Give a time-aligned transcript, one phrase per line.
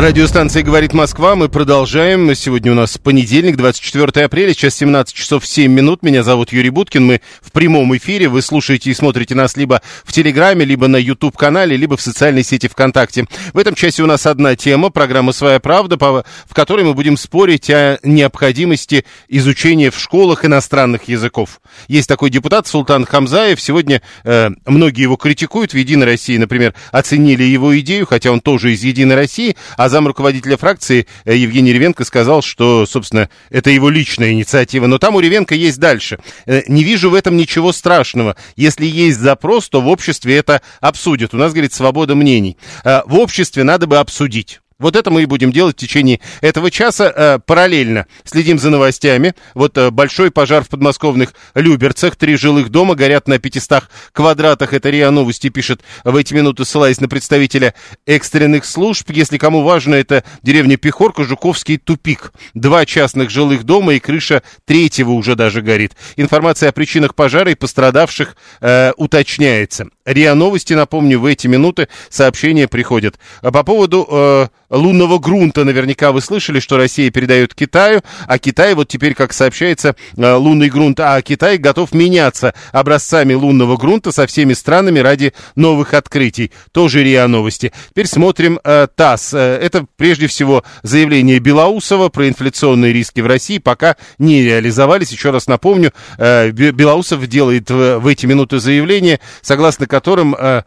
[0.00, 1.34] Радиостанция «Говорит Москва».
[1.34, 2.32] Мы продолжаем.
[2.36, 4.54] Сегодня у нас понедельник, 24 апреля.
[4.54, 6.04] Сейчас 17 часов 7 минут.
[6.04, 7.04] Меня зовут Юрий Буткин.
[7.04, 8.28] Мы в прямом эфире.
[8.28, 12.68] Вы слушаете и смотрите нас либо в Телеграме, либо на YouTube-канале, либо в социальной сети
[12.68, 13.26] ВКонтакте.
[13.52, 17.68] В этом часе у нас одна тема, программа «Своя правда», в которой мы будем спорить
[17.68, 21.60] о необходимости изучения в школах иностранных языков.
[21.88, 23.60] Есть такой депутат Султан Хамзаев.
[23.60, 25.72] Сегодня э, многие его критикуют.
[25.72, 30.06] В «Единой России», например, оценили его идею, хотя он тоже из «Единой России», а зам
[30.06, 34.86] руководителя фракции э, Евгений Ревенко сказал, что, собственно, это его личная инициатива.
[34.86, 36.18] Но там у Ревенко есть дальше.
[36.46, 38.36] Э, Не вижу в этом ничего страшного.
[38.56, 41.34] Если есть запрос, то в обществе это обсудят.
[41.34, 42.56] У нас, говорит, свобода мнений.
[42.84, 44.60] Э, В обществе надо бы обсудить.
[44.80, 47.12] Вот это мы и будем делать в течение этого часа.
[47.12, 49.34] Э, параллельно следим за новостями.
[49.54, 52.14] Вот э, большой пожар в подмосковных Люберцах.
[52.14, 54.72] Три жилых дома горят на 500 квадратах.
[54.72, 57.74] Это РИА Новости пишет в эти минуты, ссылаясь на представителя
[58.06, 59.10] экстренных служб.
[59.10, 62.32] Если кому важно, это деревня Пехорка, Жуковский тупик.
[62.54, 65.96] Два частных жилых дома и крыша третьего уже даже горит.
[66.14, 69.88] Информация о причинах пожара и пострадавших э, уточняется.
[70.04, 73.18] РИА Новости, напомню, в эти минуты сообщения приходят.
[73.42, 78.74] А По поводу э, лунного грунта наверняка вы слышали, что Россия передает Китаю, а Китай,
[78.74, 84.26] вот теперь, как сообщается, э, лунный грунт, а Китай готов меняться образцами лунного грунта со
[84.26, 86.52] всеми странами ради новых открытий.
[86.72, 87.72] Тоже РИА Новости.
[87.90, 89.34] Теперь смотрим э, ТАСС.
[89.34, 95.10] Э, Это прежде всего заявление Белоусова про инфляционные риски в России пока не реализовались.
[95.10, 100.62] Еще раз напомню, э, Бе- Белоусов делает в, в эти минуты заявление, согласно которым э,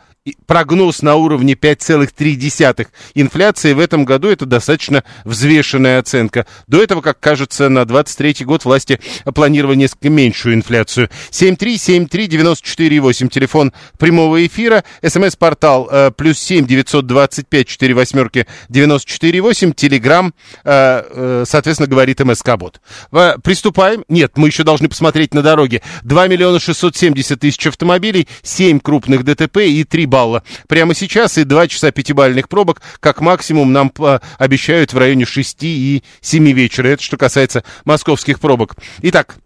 [0.46, 6.46] прогноз на уровне 5,3 инфляции в этом году это достаточно взвешенная оценка.
[6.68, 9.00] До этого, как кажется, на 23 год власти
[9.34, 11.10] планировали несколько меньшую инфляцию.
[11.32, 21.46] 7373948, телефон прямого эфира, смс-портал э, плюс 7 925 4 восьмерки 948, телеграмм, э, э,
[21.48, 22.80] соответственно, говорит МСК-бот.
[23.44, 24.06] Приступаем.
[24.08, 25.82] Нет, мы еще должны посмотреть на дороге.
[26.04, 30.44] 2 миллиона 670 тысяч автомобилей, 7 крупных ДТП и 3 балла.
[30.68, 35.64] Прямо сейчас и 2 часа пятибалльных пробок, как максимум, нам э, обещают в районе 6
[35.64, 36.90] и 7 вечера.
[36.90, 38.76] Это что касается московских пробок.
[39.02, 39.38] Итак,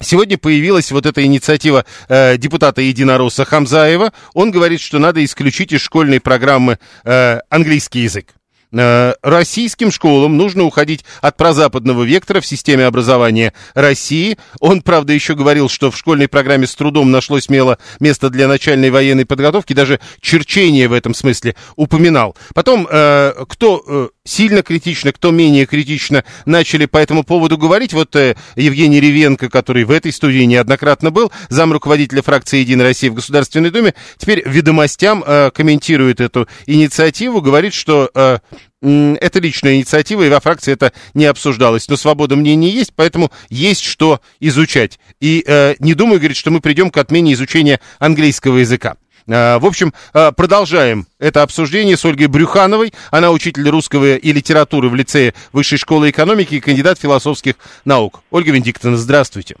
[0.00, 4.12] Сегодня появилась вот эта инициатива э, депутата Единоросса Хамзаева.
[4.32, 8.37] Он говорит, что надо исключить из школьной программы э, английский язык.
[8.72, 14.38] Э, Российским школам нужно уходить от прозападного вектора в системе образования России.
[14.60, 18.90] Он, правда, еще говорил, что в школьной программе с трудом нашлось смело место для начальной
[18.90, 22.36] военной подготовки, даже черчение в этом смысле упоминал.
[22.54, 27.92] Потом, э, кто э, сильно критично, кто менее критично начали по этому поводу говорить.
[27.92, 33.10] Вот э, Евгений Ревенко, который в этой студии неоднократно был, зам руководителя фракции «Единая Россия»
[33.10, 38.38] в Государственной Думе, теперь ведомостям э, комментирует эту инициативу, говорит, что э,
[38.80, 41.88] это личная инициатива, и во фракции это не обсуждалось.
[41.88, 44.98] Но свобода мнений есть, поэтому есть что изучать.
[45.20, 48.96] И э, не думаю, говорит, что мы придем к отмене изучения английского языка.
[49.30, 52.92] А, В общем, а, продолжаем это обсуждение с Ольгой Брюхановой.
[53.10, 58.22] Она учитель русского и литературы в лицее Высшей школы экономики и кандидат философских наук.
[58.30, 59.56] Ольга Венедиктовна, здравствуйте.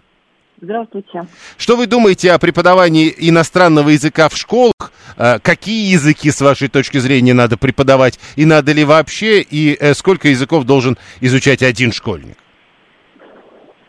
[0.60, 1.24] Здравствуйте.
[1.56, 4.72] Что вы думаете о преподавании иностранного языка в школах?
[5.16, 8.18] А, Какие языки, с вашей точки зрения, надо преподавать?
[8.36, 9.42] И надо ли вообще?
[9.42, 12.38] И э, сколько языков должен изучать один школьник?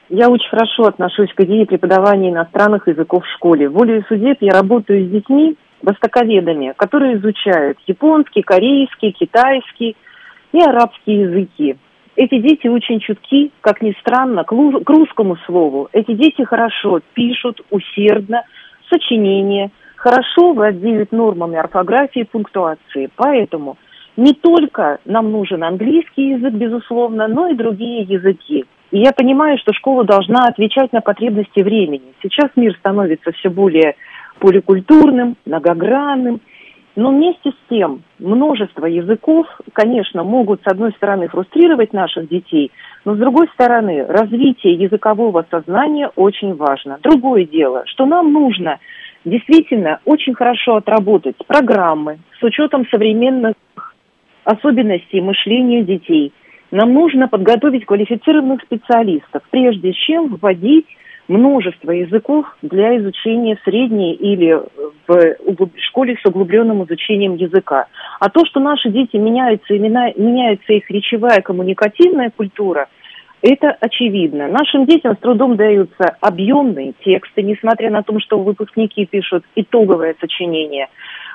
[0.10, 3.70] Я очень хорошо отношусь к идее преподавания иностранных языков в школе.
[3.70, 9.96] Волею судеб я работаю с детьми, востоковедами, которые изучают японский, корейский, китайский
[10.52, 11.78] и арабский языки.
[12.16, 15.90] Эти дети очень чутки, как ни странно, к, лу- к русскому слову.
[15.94, 18.44] Эти дети хорошо пишут, усердно,
[18.90, 23.10] сочинения, хорошо владеют нормами орфографии и пунктуации.
[23.16, 23.78] Поэтому
[24.18, 28.66] не только нам нужен английский язык, безусловно, но и другие языки.
[28.92, 32.14] И я понимаю, что школа должна отвечать на потребности времени.
[32.22, 33.96] Сейчас мир становится все более
[34.40, 36.42] поликультурным, многогранным.
[36.96, 42.72] Но вместе с тем множество языков, конечно, могут, с одной стороны, фрустрировать наших детей,
[43.06, 46.98] но, с другой стороны, развитие языкового сознания очень важно.
[47.02, 48.80] Другое дело, что нам нужно
[49.24, 53.56] действительно очень хорошо отработать программы с учетом современных
[54.44, 56.34] особенностей мышления детей.
[56.72, 60.88] Нам нужно подготовить квалифицированных специалистов, прежде чем вводить
[61.30, 64.60] множество языков для изучения средней или
[65.08, 65.36] в
[65.78, 67.86] школе с углубленным изучением языка.
[68.20, 72.88] А то, что наши дети меняются, имена, меняется их речевая коммуникативная культура,
[73.42, 74.48] это очевидно.
[74.48, 80.88] Нашим детям с трудом даются объемные тексты, несмотря на то, что выпускники пишут итоговое сочинение.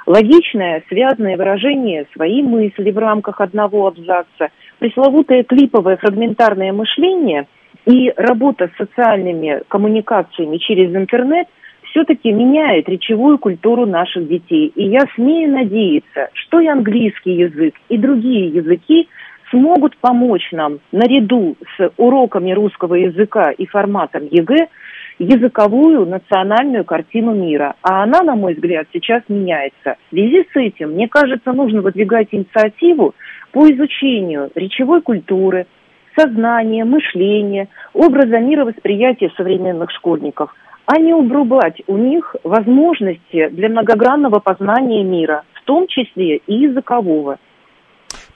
[0.06, 4.49] Логичное, связанное выражение своей мысли в рамках одного абзаца,
[4.81, 7.46] пресловутое клиповое фрагментарное мышление–
[7.86, 11.46] и работа с социальными коммуникациями через интернет
[11.90, 14.72] все-таки меняет речевую культуру наших детей.
[14.75, 19.08] И я смею надеяться, что и английский язык, и другие языки
[19.50, 24.69] смогут помочь нам наряду с уроками русского языка и форматом ЕГЭ
[25.20, 27.76] языковую национальную картину мира.
[27.82, 29.96] А она, на мой взгляд, сейчас меняется.
[30.06, 33.14] В связи с этим, мне кажется, нужно выдвигать инициативу
[33.52, 35.66] по изучению речевой культуры,
[36.16, 40.55] сознание, мышление, образа мира восприятия современных школьников,
[40.87, 47.38] а не убрубать у них возможности для многогранного познания мира, в том числе и языкового.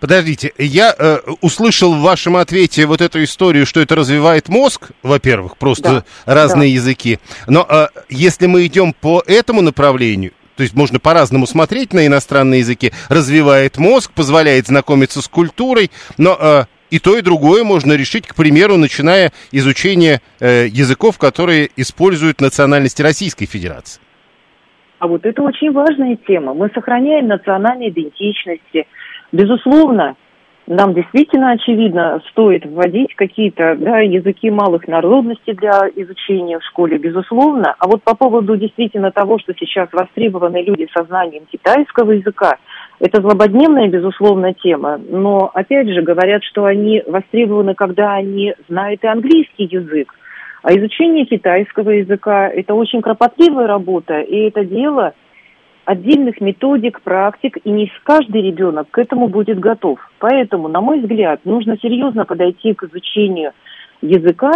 [0.01, 5.57] Подождите, я э, услышал в вашем ответе вот эту историю, что это развивает мозг, во-первых,
[5.57, 6.75] просто да, разные да.
[6.75, 7.19] языки.
[7.49, 12.61] Но э, если мы идем по этому направлению, то есть можно по-разному смотреть на иностранные
[12.61, 18.27] языки, развивает мозг, позволяет знакомиться с культурой, но э, и то, и другое можно решить,
[18.27, 24.01] к примеру, начиная изучение э, языков, которые используют национальности Российской Федерации.
[24.99, 26.55] А вот это очень важная тема.
[26.55, 28.87] Мы сохраняем национальные идентичности.
[29.31, 30.17] Безусловно,
[30.69, 37.75] нам действительно, очевидно, стоит вводить какие-то да, языки малых народностей для изучения в школе, безусловно.
[37.79, 42.59] А вот по поводу действительно того, что сейчас востребованы люди со знанием китайского языка,
[43.01, 49.07] это злободневная, безусловно, тема, но, опять же, говорят, что они востребованы, когда они знают и
[49.07, 50.13] английский язык.
[50.63, 55.15] А изучение китайского языка– это очень кропотливая работа, и это дело
[55.85, 59.99] отдельных методик, практик, и не каждый ребенок к этому будет готов.
[60.19, 63.53] Поэтому, на мой взгляд, нужно серьезно подойти к изучению
[64.03, 64.53] языка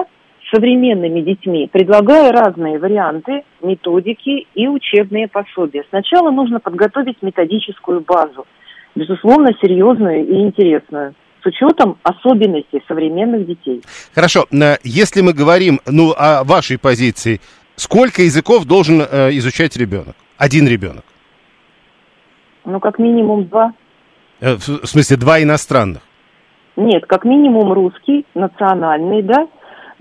[0.52, 5.84] современными детьми, предлагая разные варианты, методики и учебные пособия.
[5.88, 8.46] Сначала нужно подготовить методическую базу,
[8.94, 13.82] безусловно, серьезную и интересную с учетом особенностей современных детей.
[14.14, 14.46] Хорошо,
[14.84, 17.40] если мы говорим ну, о вашей позиции,
[17.76, 20.14] сколько языков должен э, изучать ребенок?
[20.38, 21.04] Один ребенок?
[22.64, 23.72] Ну, как минимум два.
[24.40, 26.02] Э, в смысле, два иностранных?
[26.76, 29.46] Нет, как минимум русский, национальный, да,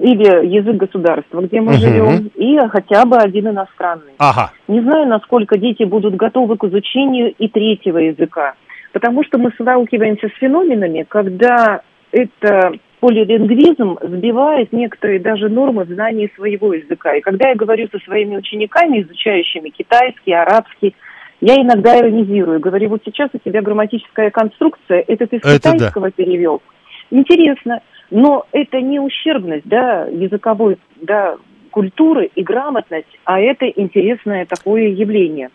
[0.01, 1.77] или язык государства, где мы uh-huh.
[1.77, 4.13] живем, и хотя бы один иностранный.
[4.18, 4.51] Ага.
[4.68, 8.56] Не знаю, насколько дети будут готовы к изучению и третьего языка,
[8.94, 11.81] потому что мы сталкиваемся с феноменами, когда
[12.12, 17.15] это полилингвизм сбивает некоторые даже нормы в знании своего языка.
[17.15, 20.95] И когда я говорю со своими учениками, изучающими китайский, арабский,
[21.42, 26.07] я иногда иронизирую, говорю, вот сейчас у тебя грамматическая конструкция, это ты с это китайского
[26.07, 26.12] да.
[26.15, 26.62] перевел.
[27.09, 31.37] Интересно, но это не ущербность да, языковой да,
[31.71, 35.50] культуры и грамотность, а это интересное такое явление.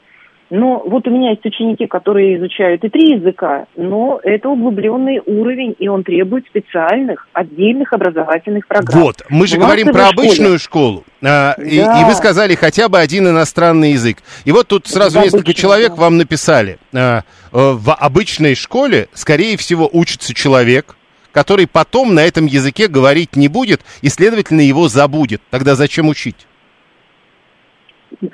[0.48, 5.74] Но вот у меня есть ученики, которые изучают и три языка, но это углубленный уровень,
[5.76, 9.02] и он требует специальных, отдельных образовательных программ.
[9.02, 11.62] Вот, мы же говорим про обычную школу, а, да.
[11.62, 14.18] и, и вы сказали хотя бы один иностранный язык.
[14.44, 16.02] И вот тут сразу несколько человек да.
[16.02, 16.78] вам написали.
[16.94, 20.94] А, э, в обычной школе, скорее всего, учится человек,
[21.36, 25.42] который потом на этом языке говорить не будет и, следовательно, его забудет.
[25.50, 26.46] Тогда зачем учить?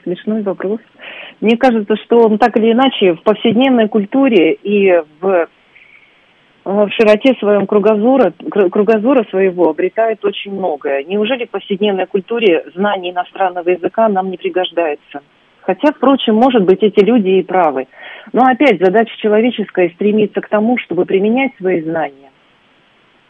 [0.04, 0.78] Смешной вопрос.
[1.40, 5.49] Мне кажется, что он так или иначе в повседневной культуре и в,
[6.64, 8.32] в широте своем кругозора,
[8.71, 11.02] кругозора своего обретает очень многое.
[11.02, 15.23] Неужели в повседневной культуре знание иностранного языка нам не пригождается?
[15.62, 17.88] Хотя, впрочем, может быть, эти люди и правы.
[18.32, 22.31] Но опять задача человеческая стремится к тому, чтобы применять свои знания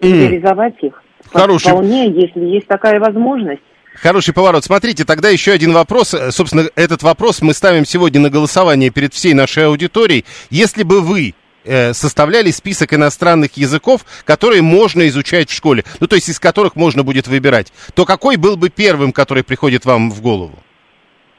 [0.06, 1.02] реализовать их.
[1.32, 1.68] Хороший.
[1.68, 3.62] Вполне, если есть такая возможность.
[3.94, 4.64] Хороший поворот.
[4.64, 6.14] Смотрите, тогда еще один вопрос.
[6.30, 10.25] Собственно, этот вопрос мы ставим сегодня на голосование перед всей нашей аудиторией.
[10.50, 16.16] Если бы вы э, составляли список иностранных языков, которые можно изучать в школе, ну, то
[16.16, 20.23] есть из которых можно будет выбирать, то какой был бы первым, который приходит вам в
[20.23, 20.59] голову?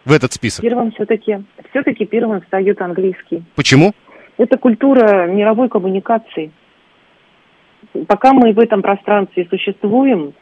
[0.05, 0.61] в этот список?
[0.61, 3.43] Первым все-таки, все-таки первым встает английский.
[3.55, 3.93] Почему?
[4.37, 6.51] Это культура мировой коммуникации.
[8.07, 10.33] Пока мы в этом пространстве существуем,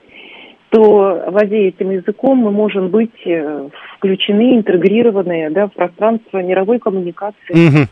[0.69, 7.51] то владея этим языком мы можем быть э, включены, интегрированы да, в пространство мировой коммуникации.
[7.51, 7.88] Угу.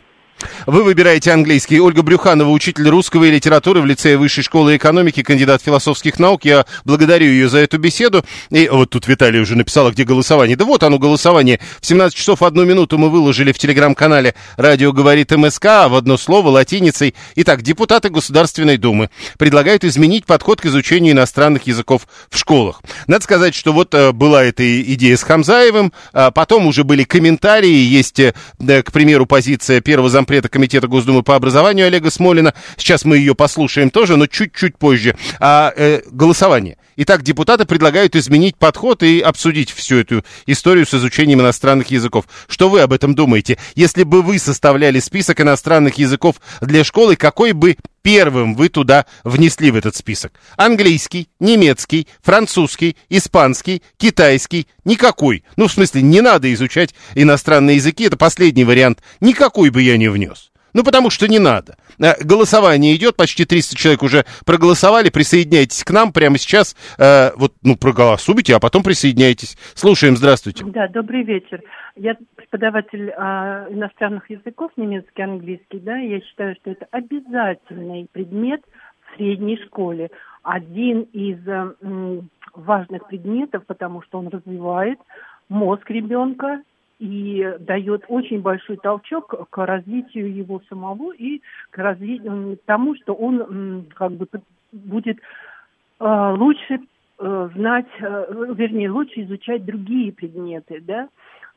[0.66, 1.80] Вы выбираете английский.
[1.80, 6.44] Ольга Брюханова, учитель русского и литературы в лицее Высшей школы экономики, кандидат философских наук.
[6.44, 8.24] Я благодарю ее за эту беседу.
[8.50, 10.56] И вот тут Виталий уже написала, где голосование.
[10.56, 11.60] Да вот оно голосование.
[11.80, 16.48] В 17 часов одну минуту мы выложили в телеграм-канале «Радио говорит МСК» в одно слово
[16.48, 17.14] латиницей.
[17.36, 22.82] Итак, депутаты Государственной Думы предлагают изменить подход к изучению иностранных языков в школах.
[23.06, 27.68] Надо сказать, что вот э, была эта идея с Хамзаевым, а потом уже были комментарии,
[27.68, 32.54] есть, э, к примеру, позиция первого зампреда зампреда Комитета Госдумы по образованию Олега Смолина.
[32.76, 35.16] Сейчас мы ее послушаем тоже, но чуть-чуть позже.
[35.40, 36.76] А э, голосование.
[36.94, 42.26] Итак, депутаты предлагают изменить подход и обсудить всю эту историю с изучением иностранных языков.
[42.46, 43.58] Что вы об этом думаете?
[43.74, 49.70] Если бы вы составляли список иностранных языков для школы, какой бы первым вы туда внесли
[49.70, 50.32] в этот список?
[50.56, 54.66] Английский, немецкий, французский, испанский, китайский?
[54.84, 55.44] Никакой.
[55.56, 59.00] Ну, в смысле, не надо изучать иностранные языки, это последний вариант.
[59.20, 60.50] Никакой бы я не внес.
[60.72, 61.76] Ну, потому что не надо.
[62.00, 65.10] Э, голосование идет, почти 300 человек уже проголосовали.
[65.10, 66.74] Присоединяйтесь к нам прямо сейчас.
[66.98, 69.56] Э, вот, ну, проголосуйте, а потом присоединяйтесь.
[69.74, 70.64] Слушаем, здравствуйте.
[70.64, 71.62] Да, добрый вечер.
[71.96, 78.62] Я преподаватель а, иностранных языков, немецкий, английский, да, я считаю, что это обязательный предмет
[79.02, 80.10] в средней школе.
[80.42, 81.74] Один из а,
[82.54, 84.98] важных предметов, потому что он развивает
[85.48, 86.62] мозг ребенка,
[87.00, 91.40] и дает очень большой толчок к развитию его самого и
[91.70, 94.28] к развитию тому, что он как бы
[94.70, 96.80] будет э, лучше
[97.18, 101.08] э, знать, э, вернее, лучше изучать другие предметы, да,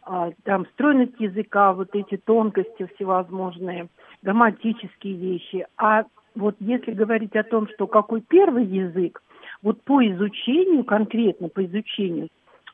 [0.05, 3.87] а, там стройность языка, вот эти тонкости всевозможные,
[4.21, 5.65] грамматические вещи.
[5.77, 6.03] А
[6.35, 9.21] вот если говорить о том, что какой первый язык,
[9.61, 12.29] вот по изучению, конкретно по изучению,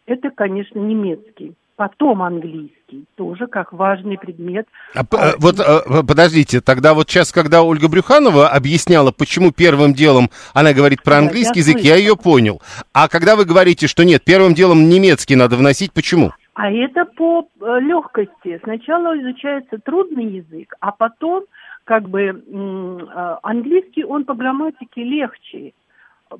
[0.05, 4.67] это, конечно, немецкий потом английский, тоже как важный предмет.
[4.93, 10.29] А, а, вот а, подождите, тогда вот сейчас, когда Ольга Брюханова объясняла, почему первым делом
[10.53, 12.62] она говорит про английский да, язык, я ее понял.
[12.93, 16.31] А когда вы говорите, что нет, первым делом немецкий надо вносить, почему?
[16.53, 18.59] А это по э, легкости.
[18.62, 21.45] Сначала изучается трудный язык, а потом
[21.86, 25.71] как бы э, английский, он по грамматике легче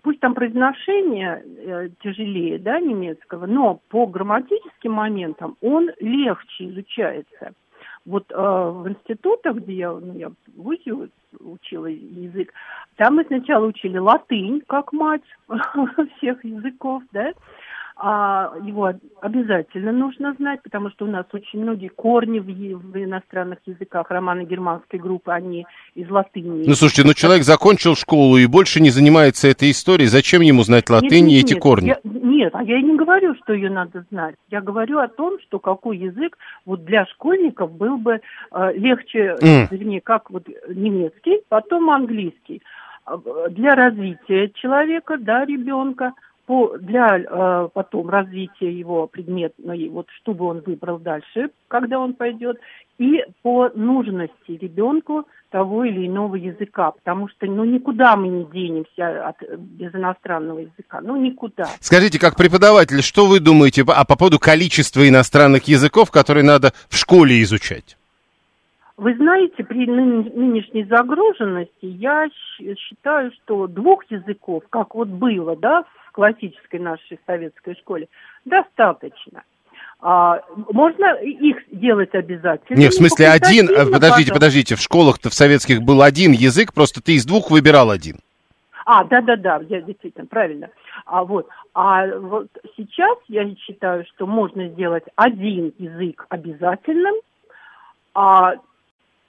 [0.03, 7.53] пусть там произношение э, тяжелее, да, немецкого, но по грамматическим моментам он легче изучается.
[8.05, 12.53] Вот э, в институтах, где я, ну, я в ВУЗе учила язык,
[12.96, 15.24] там мы сначала учили латынь, как мать
[16.17, 17.34] всех языков, да,
[18.01, 23.60] а его обязательно нужно знать, потому что у нас очень многие корни в, в иностранных
[23.65, 25.65] языках романо-германской группы, они
[25.96, 26.63] из латыни.
[26.65, 30.89] Ну, слушайте, ну человек закончил школу и больше не занимается этой историей, зачем ему знать
[30.89, 31.88] латынь нет, нет, и эти нет, корни?
[31.88, 34.36] Я, нет, а я и не говорю, что ее надо знать.
[34.50, 38.22] Я говорю о том, что какой язык вот для школьников был бы
[38.53, 39.68] э, легче, mm.
[39.72, 42.62] вернее, как вот немецкий, потом английский.
[43.03, 43.18] А,
[43.50, 46.13] для развития человека, да, ребенка–
[46.50, 52.58] по, для э, потом развития его предметной, вот чтобы он выбрал дальше, когда он пойдет,
[52.98, 59.27] и по нужности ребенку того или иного языка, потому что ну никуда мы не денемся
[59.27, 61.68] от, без иностранного языка, ну никуда.
[61.82, 66.98] Скажите, как преподаватель, что вы думаете а по поводу количества иностранных языков, которые надо в
[66.98, 67.96] школе изучать?
[68.98, 72.27] Вы знаете, при нынешней загруженности я
[72.58, 78.07] считаю, что двух языков, как вот было, да, в классической нашей советской школе,
[78.45, 79.43] достаточно.
[80.01, 82.77] А, можно их делать обязательно.
[82.77, 87.01] Нет, в смысле один, э, подождите, подождите, в школах-то в советских был один язык, просто
[87.01, 88.17] ты из двух выбирал один.
[88.85, 90.69] А, да-да-да, я действительно, правильно.
[91.05, 92.47] А вот, а вот
[92.77, 97.15] сейчас я считаю, что можно сделать один язык обязательным,
[98.13, 98.55] а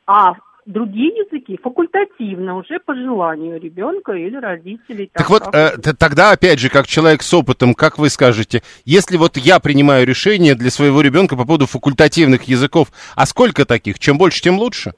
[0.06, 0.34] а
[0.70, 5.10] другие языки факультативно, уже по желанию ребенка или родителей.
[5.12, 9.16] Так, так вот, э, тогда, опять же, как человек с опытом, как вы скажете, если
[9.16, 13.98] вот я принимаю решение для своего ребенка по поводу факультативных языков, а сколько таких?
[13.98, 14.92] Чем больше, тем лучше?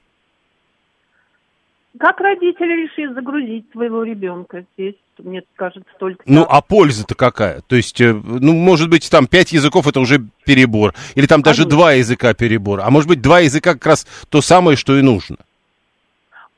[1.99, 4.95] Как родители решит загрузить своего ребенка здесь?
[5.19, 6.23] Мне кажется, только...
[6.27, 7.61] Ну, а польза-то какая?
[7.61, 10.95] То есть, э, ну, может быть, там пять языков это уже перебор.
[11.15, 12.81] Или там даже два языка перебор.
[12.81, 15.37] А может быть, два языка как раз то самое, что и нужно.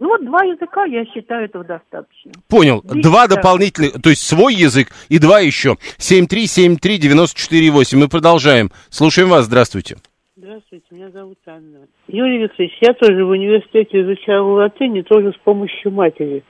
[0.04, 2.30] Ну вот два языка, я считаю, этого достаточно.
[2.46, 2.82] Понял.
[2.84, 3.36] Здесь, два да.
[3.36, 5.76] дополнительных, то есть свой язык и два еще.
[5.96, 7.96] 7373948.
[7.96, 8.68] Мы продолжаем.
[8.90, 9.46] Слушаем вас.
[9.46, 9.96] Здравствуйте.
[10.36, 11.86] Здравствуйте, меня зовут Анна.
[12.06, 16.44] Юрий Викторович, я тоже в университете изучала латынь, тоже с помощью матери.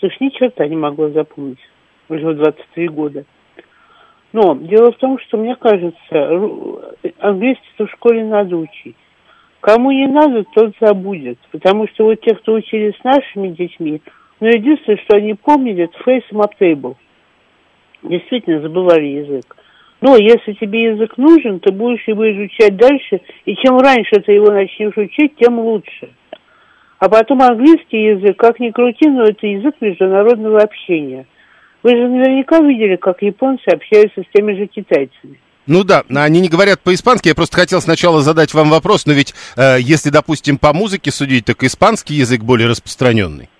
[0.00, 1.60] Слушай, ни черта не могла запомнить.
[2.10, 3.24] Уже 23 года.
[4.34, 5.96] Но дело в том, что мне кажется,
[7.20, 8.96] английский в школе надо учить.
[9.60, 11.38] Кому не надо, тот забудет.
[11.50, 14.00] Потому что вот те, кто учились с нашими детьми,
[14.40, 16.94] ну, единственное, что они помнили, это map table.
[18.02, 19.56] Действительно, забывали язык.
[20.00, 24.52] Но если тебе язык нужен, ты будешь его изучать дальше, и чем раньше ты его
[24.52, 26.10] начнешь учить, тем лучше.
[27.00, 31.26] А потом английский язык, как ни крути, но это язык международного общения.
[31.82, 35.40] Вы же наверняка видели, как японцы общаются с теми же китайцами.
[35.68, 37.28] Ну да, они не говорят по-испански.
[37.28, 41.44] Я просто хотел сначала задать вам вопрос, но ведь э, если, допустим, по музыке судить,
[41.44, 43.50] так испанский язык более распространенный.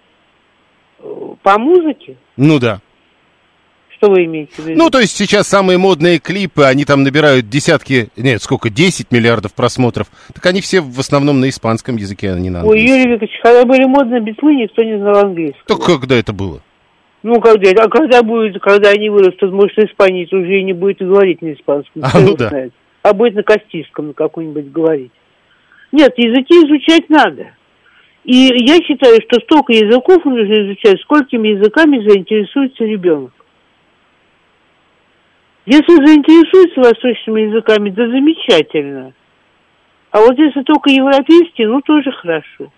[1.42, 2.16] По музыке?
[2.38, 2.80] Ну да.
[3.98, 4.78] Что вы имеете в виду?
[4.78, 9.52] Ну, то есть сейчас самые модные клипы, они там набирают десятки, нет, сколько, 10 миллиардов
[9.52, 10.06] просмотров.
[10.32, 12.90] Так они все в основном на испанском языке, а не на английском.
[12.90, 15.64] Ой, Юрий Викторович, когда были модные битлы, никто не знал английского.
[15.66, 16.62] Так когда это было?
[17.22, 21.42] Ну, когда, а когда будет, когда они вырастут, может, испанец уже и не будет говорить
[21.42, 22.02] на испанском.
[22.12, 22.48] А, ну да.
[22.48, 22.72] Знает.
[23.02, 25.12] А будет на кастильском на какой-нибудь говорить.
[25.92, 27.52] Нет, языки изучать надо.
[28.24, 33.32] И я считаю, что столько языков нужно изучать, сколькими языками заинтересуется ребенок.
[35.64, 39.12] Если заинтересуется восточными языками, да замечательно.
[40.10, 42.72] А вот если только европейские, ну тоже хорошо.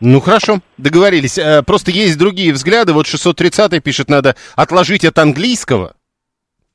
[0.00, 1.38] Ну хорошо, договорились.
[1.38, 2.92] Э, просто есть другие взгляды.
[2.92, 5.94] Вот 630 пишет, надо отложить от английского.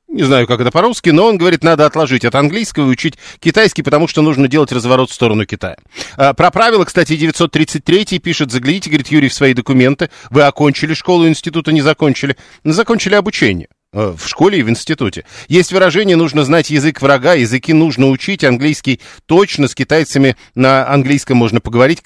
[0.08, 3.82] Не знаю, как это по-русски, но он говорит, надо отложить от английского и учить китайский,
[3.82, 5.76] потому что нужно делать разворот в сторону Китая.
[6.16, 10.10] А, про правила, кстати, 933 пишет, загляните, говорит Юрий, в свои документы.
[10.28, 12.36] Вы окончили школу, института не закончили.
[12.62, 13.68] Закончили обучение.
[13.94, 15.26] Э, в школе и в институте.
[15.48, 21.36] Есть выражение «нужно знать язык врага», языки нужно учить, английский точно, с китайцами на английском
[21.36, 22.00] можно поговорить,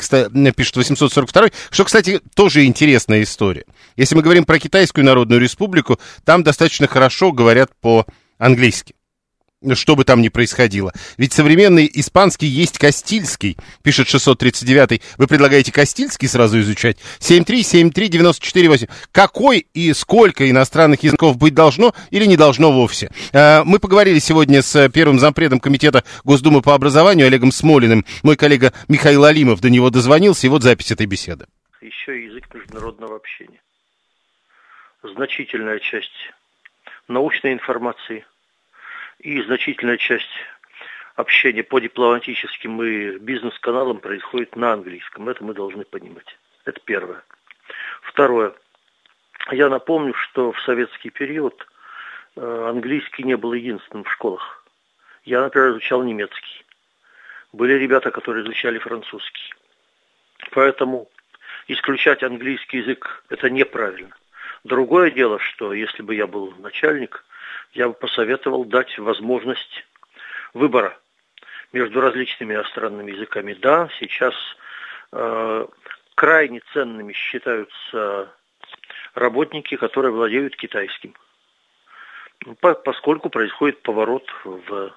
[0.50, 3.66] пишет 842 что, кстати, тоже интересная история.
[3.97, 8.96] Если мы говорим про Китайскую Народную Республику, там достаточно хорошо говорят по-английски
[9.75, 10.92] что бы там ни происходило.
[11.16, 15.02] Ведь современный испанский есть Кастильский, пишет 639.
[15.18, 16.98] Вы предлагаете Кастильский сразу изучать?
[17.20, 18.88] 7373948.
[19.12, 23.11] Какой и сколько иностранных языков быть должно или не должно вовсе?
[23.33, 28.05] Э, мы поговорили сегодня с первым зампредом Комитета Госдумы по образованию Олегом Смолиным.
[28.22, 31.46] Мой коллега Михаил Алимов до него дозвонился, и вот запись этой беседы.
[31.81, 33.61] Еще язык международного общения.
[35.02, 36.33] Значительная часть
[37.09, 38.24] научной информации–
[39.27, 40.31] и значительная часть
[41.17, 45.29] общения по дипломатическим и бизнес-каналам происходит на английском.
[45.29, 46.39] Это мы должны понимать.
[46.65, 47.25] Это первое.
[48.03, 48.55] Второе.
[49.51, 51.67] Я напомню, что в советский период
[52.37, 54.65] э, английский не был единственным в школах.
[55.25, 56.65] Я, например, изучал немецкий.
[57.53, 59.55] Были ребята, которые изучали французский.
[60.53, 61.09] Поэтому
[61.67, 64.15] исключать английский язык– это неправильно.
[64.62, 67.25] Другое дело, что если бы я был начальник–
[67.77, 69.85] я бы посоветовал дать возможность
[70.55, 70.99] выбора
[71.73, 73.53] между различными иностранными языками.
[73.55, 74.35] Да, сейчас
[75.12, 75.67] э,
[76.15, 78.33] крайне ценными считаются
[79.15, 81.15] работники, которые владеют китайским,
[82.45, 84.95] ну, по, поскольку происходит поворот в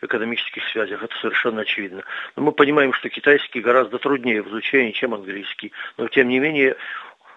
[0.00, 2.04] экономических связях, это совершенно очевидно.
[2.36, 5.72] Но мы понимаем, что китайский гораздо труднее в изучении, чем английский.
[5.96, 6.76] Но тем не менее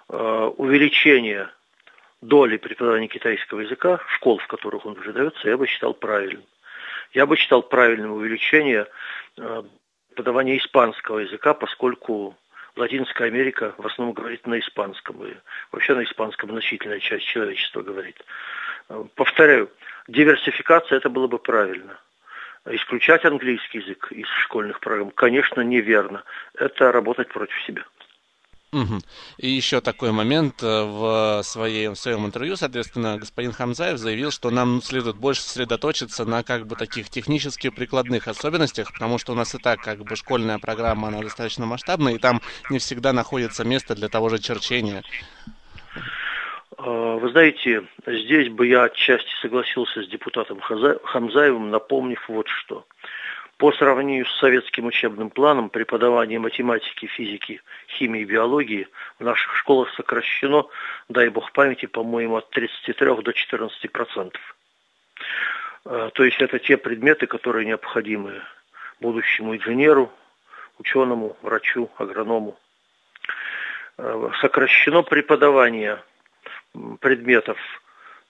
[0.10, 1.50] э, увеличение
[2.28, 6.44] доли преподавания китайского языка, школ, в которых он уже дается, я бы считал правильным.
[7.14, 8.88] Я бы считал правильным увеличение
[9.38, 9.64] э,
[10.10, 12.36] преподавания испанского языка, поскольку
[12.76, 15.34] Латинская Америка в основном говорит на испанском, и
[15.72, 18.22] вообще на испанском значительная часть человечества говорит.
[18.90, 19.70] Э, повторяю,
[20.08, 22.00] диверсификация это было бы правильно.
[22.68, 26.24] Исключать английский язык из школьных программ, конечно, неверно.
[26.56, 27.86] Это работать против себя.
[29.38, 30.62] И еще такой момент.
[30.62, 36.26] Э, в, своей, в своем интервью, соответственно, господин Хамзаев заявил, что нам следует больше сосредоточиться
[36.26, 40.16] на как бы таких технических прикладных особенностях, потому что у нас и так как бы
[40.16, 45.04] школьная программа, она достаточно масштабная, и там не всегда находится место для того же черчения.
[46.78, 52.86] А, вы знаете, здесь бы я отчасти согласился с депутатом Хамзаевым, напомнив вот что.
[53.58, 58.88] По сравнению с советским учебным планом преподавание математики, физики, химии и биологии
[59.18, 60.68] в наших школах сокращено,
[61.08, 64.56] дай бог памяти, по-моему, от 33 до 14 процентов.
[65.86, 68.42] Э, то есть это те предметы, которые необходимы
[69.00, 70.12] будущему инженеру,
[70.78, 72.58] ученому, врачу, агроному.
[74.42, 76.04] сокращено преподавание
[77.00, 77.58] предметов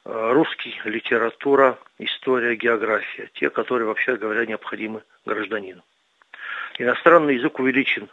[0.06, 5.84] русский, литература, история, география, те, которые, вообще говоря, необходимы гражданину.
[6.78, 8.10] Иностранный язык увеличен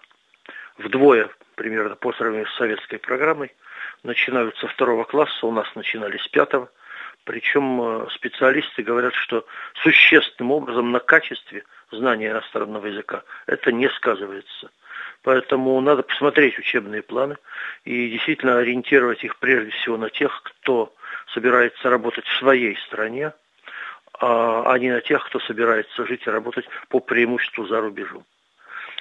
[0.79, 3.55] вдвое примерно по сравнению с советской программой.
[4.03, 6.71] Начинают со второго класса, у нас начинали с пятого.
[7.25, 9.47] Причем э, специалисты говорят, что
[9.83, 14.71] существенным образом на качестве знания иностранного языка это не сказывается.
[15.23, 17.37] Поэтому надо посмотреть учебные планы
[17.85, 20.93] и действительно ориентировать их прежде всего на тех, кто
[21.33, 23.33] собирается работать в своей стране,
[24.21, 28.25] а не на тех, кто собирается жить и работать по преимуществу за рубежом.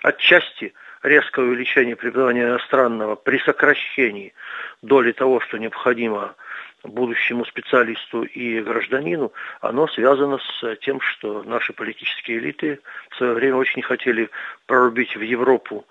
[0.02, 4.34] Отчасти резкое увеличение преподавания иностранного при сокращении
[4.82, 6.36] доли того, что необходимо
[6.84, 12.80] будущему специалисту и гражданину, оно связано с тем, что наши политические элиты
[13.12, 14.30] в свое время очень хотели
[14.66, 15.86] прорубить в Европу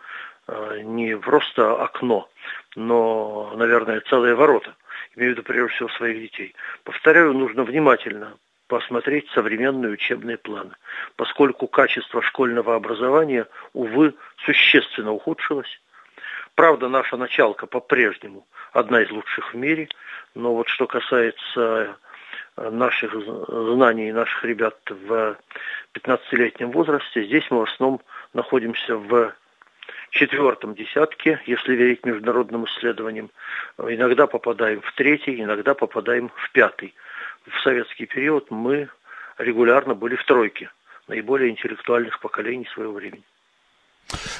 [0.48, 2.28] э, не просто окно,
[2.74, 4.74] но, наверное, целые ворота,
[5.16, 6.54] имею в виду прежде всего своих детей.
[6.84, 8.36] Повторяю, нужно внимательно
[8.70, 10.72] посмотреть современные учебные планы,
[11.16, 15.80] поскольку качество школьного образования, увы, существенно ухудшилось.
[16.54, 19.88] Правда, наша началка по-прежнему одна из лучших в мире,
[20.34, 21.96] но вот что касается
[22.56, 23.12] э, наших
[23.48, 25.36] знаний наших ребят в
[25.94, 28.00] 15-летнем возрасте, здесь мы в основном
[28.34, 29.32] находимся в
[30.10, 33.30] четвертом десятке, если верить международным исследованиям.
[33.78, 36.94] Иногда попадаем в третий, иногда попадаем в пятый
[37.46, 38.88] в советский период мы
[39.38, 40.70] регулярно были в тройке
[41.08, 43.24] наиболее интеллектуальных поколений своего времени.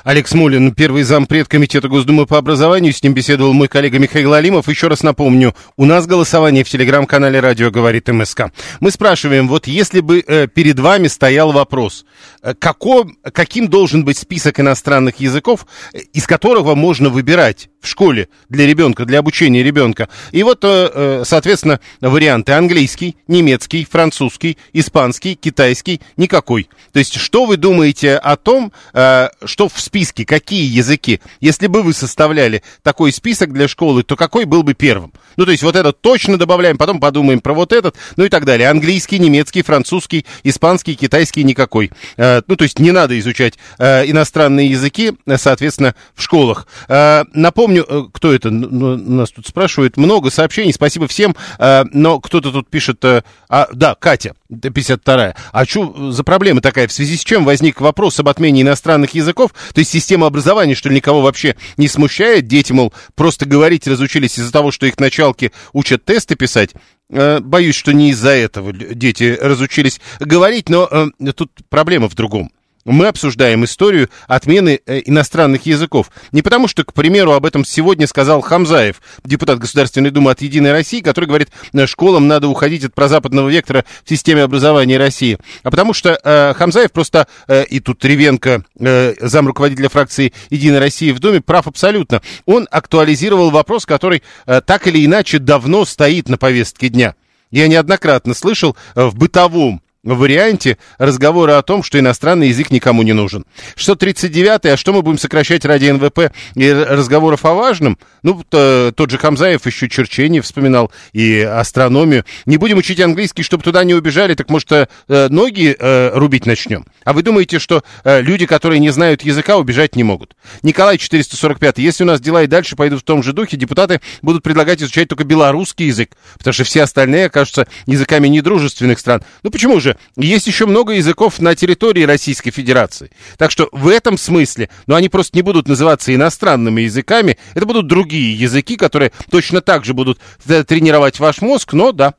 [0.05, 2.93] Олег Смолин, первый зампред Комитета Госдумы по образованию.
[2.93, 4.69] С ним беседовал мой коллега Михаил Алимов.
[4.69, 8.51] Еще раз напомню, у нас голосование в телеграм-канале «Радио говорит МСК».
[8.81, 12.05] Мы спрашиваем, вот если бы э, перед вами стоял вопрос,
[12.43, 18.29] э, како, каким должен быть список иностранных языков, э, из которого можно выбирать в школе
[18.49, 20.09] для ребенка, для обучения ребенка.
[20.33, 26.69] И вот, э, э соответственно, варианты английский, немецкий, французский, испанский, китайский, никакой.
[26.93, 31.21] То есть, что вы думаете о том, э, что в списке, какие языки?
[31.41, 35.13] Если бы вы составляли такой список для школы, то какой был бы первым?
[35.37, 38.45] Ну, то есть, вот этот точно добавляем, потом подумаем про вот этот, ну и так
[38.45, 38.69] далее.
[38.69, 41.91] Английский, немецкий, французский, испанский, китайский, никакой.
[42.17, 46.67] Ну, то есть, не надо изучать иностранные языки, соответственно, в школах.
[46.89, 52.69] Напомню, э, кто это нас тут спрашивает, много сообщений, спасибо всем, э, но кто-то тут
[52.69, 55.35] пишет, э, а, да, Катя, 52-я.
[55.53, 56.89] А что за проблема такая?
[56.89, 59.53] В связи с чем возник вопрос об отмене иностранных языков?
[59.75, 62.47] То есть система образования, что ли, никого вообще не смущает?
[62.47, 66.71] Дети, мол, просто говорить разучились из-за того, что их началки учат тесты писать?
[67.09, 72.53] Боюсь, что не из-за этого дети разучились говорить, но тут проблема в другом
[72.85, 76.11] мы обсуждаем историю отмены э, иностранных языков.
[76.33, 80.73] Не потому, что, к примеру, об этом сегодня сказал Хамзаев, депутат Государственной Думы от «Единой
[80.73, 85.39] России», который говорит, э, школам надо уходить от прозападного вектора в системе образования России.
[85.63, 90.79] А потому что э, Хамзаев просто, э, и тут Ревенко, э, зам руководителя фракции «Единой
[90.79, 92.23] России» в Думе, прав абсолютно.
[92.47, 97.15] Он актуализировал вопрос, который э, так или иначе давно стоит на повестке дня.
[97.51, 103.13] Я неоднократно слышал э, в бытовом варианте разговора о том, что иностранный язык никому не
[103.13, 103.45] нужен.
[103.77, 107.99] 639 а что мы будем сокращать ради НВП и разговоров о важном?
[108.23, 112.25] Ну, то, тот же Хамзаев еще черчение вспоминал и астрономию.
[112.47, 116.87] Не будем учить английский, чтобы туда не убежали, так может, э, ноги э, рубить начнем?
[117.05, 120.37] А вы думаете, что э, люди, которые не знают языка, убежать не могут?
[120.63, 124.43] Николай 445 если у нас дела и дальше пойдут в том же духе, депутаты будут
[124.43, 129.23] предлагать изучать только белорусский язык, потому что все остальные окажутся языками недружественных стран.
[129.43, 129.90] Ну почему же?
[129.91, 133.11] Же, есть еще много языков на территории Российской Федерации.
[133.37, 137.67] Так что в этом смысле, но ну, они просто не будут называться иностранными языками, это
[137.67, 142.15] будут другие языки, которые точно так же будут э, тренировать ваш мозг, но да,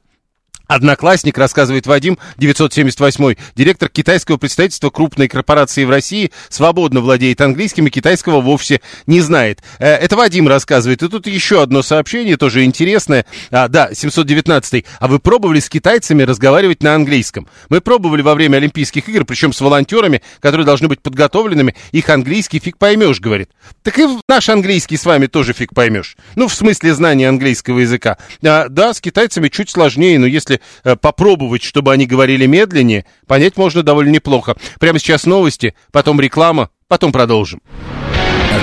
[0.71, 7.89] Одноклассник, рассказывает Вадим, 978 директор китайского представительства крупной корпорации в России, свободно владеет английским и
[7.89, 9.59] китайского вовсе не знает.
[9.79, 11.03] Э, это Вадим рассказывает.
[11.03, 13.25] И тут еще одно сообщение, тоже интересное.
[13.49, 17.49] А, да, 719 А вы пробовали с китайцами разговаривать на английском?
[17.67, 21.75] Мы пробовали во время Олимпийских игр, причем с волонтерами, которые должны быть подготовленными.
[21.91, 23.49] Их английский фиг поймешь, говорит.
[23.83, 26.15] Так и наш английский с вами тоже фиг поймешь.
[26.37, 28.17] Ну, в смысле знания английского языка.
[28.41, 30.60] А, да, с китайцами чуть сложнее, но если
[31.01, 34.55] попробовать, чтобы они говорили медленнее, понять можно довольно неплохо.
[34.79, 37.61] Прямо сейчас новости, потом реклама, потом продолжим.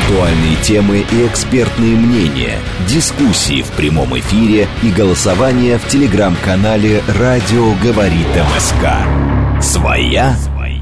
[0.02, 8.26] Актуальные темы и экспертные мнения, дискуссии в прямом эфире и голосование в телеграм-канале «Радио говорит
[8.34, 9.62] МСК».
[9.62, 10.36] Своя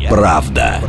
[0.08, 0.80] правда.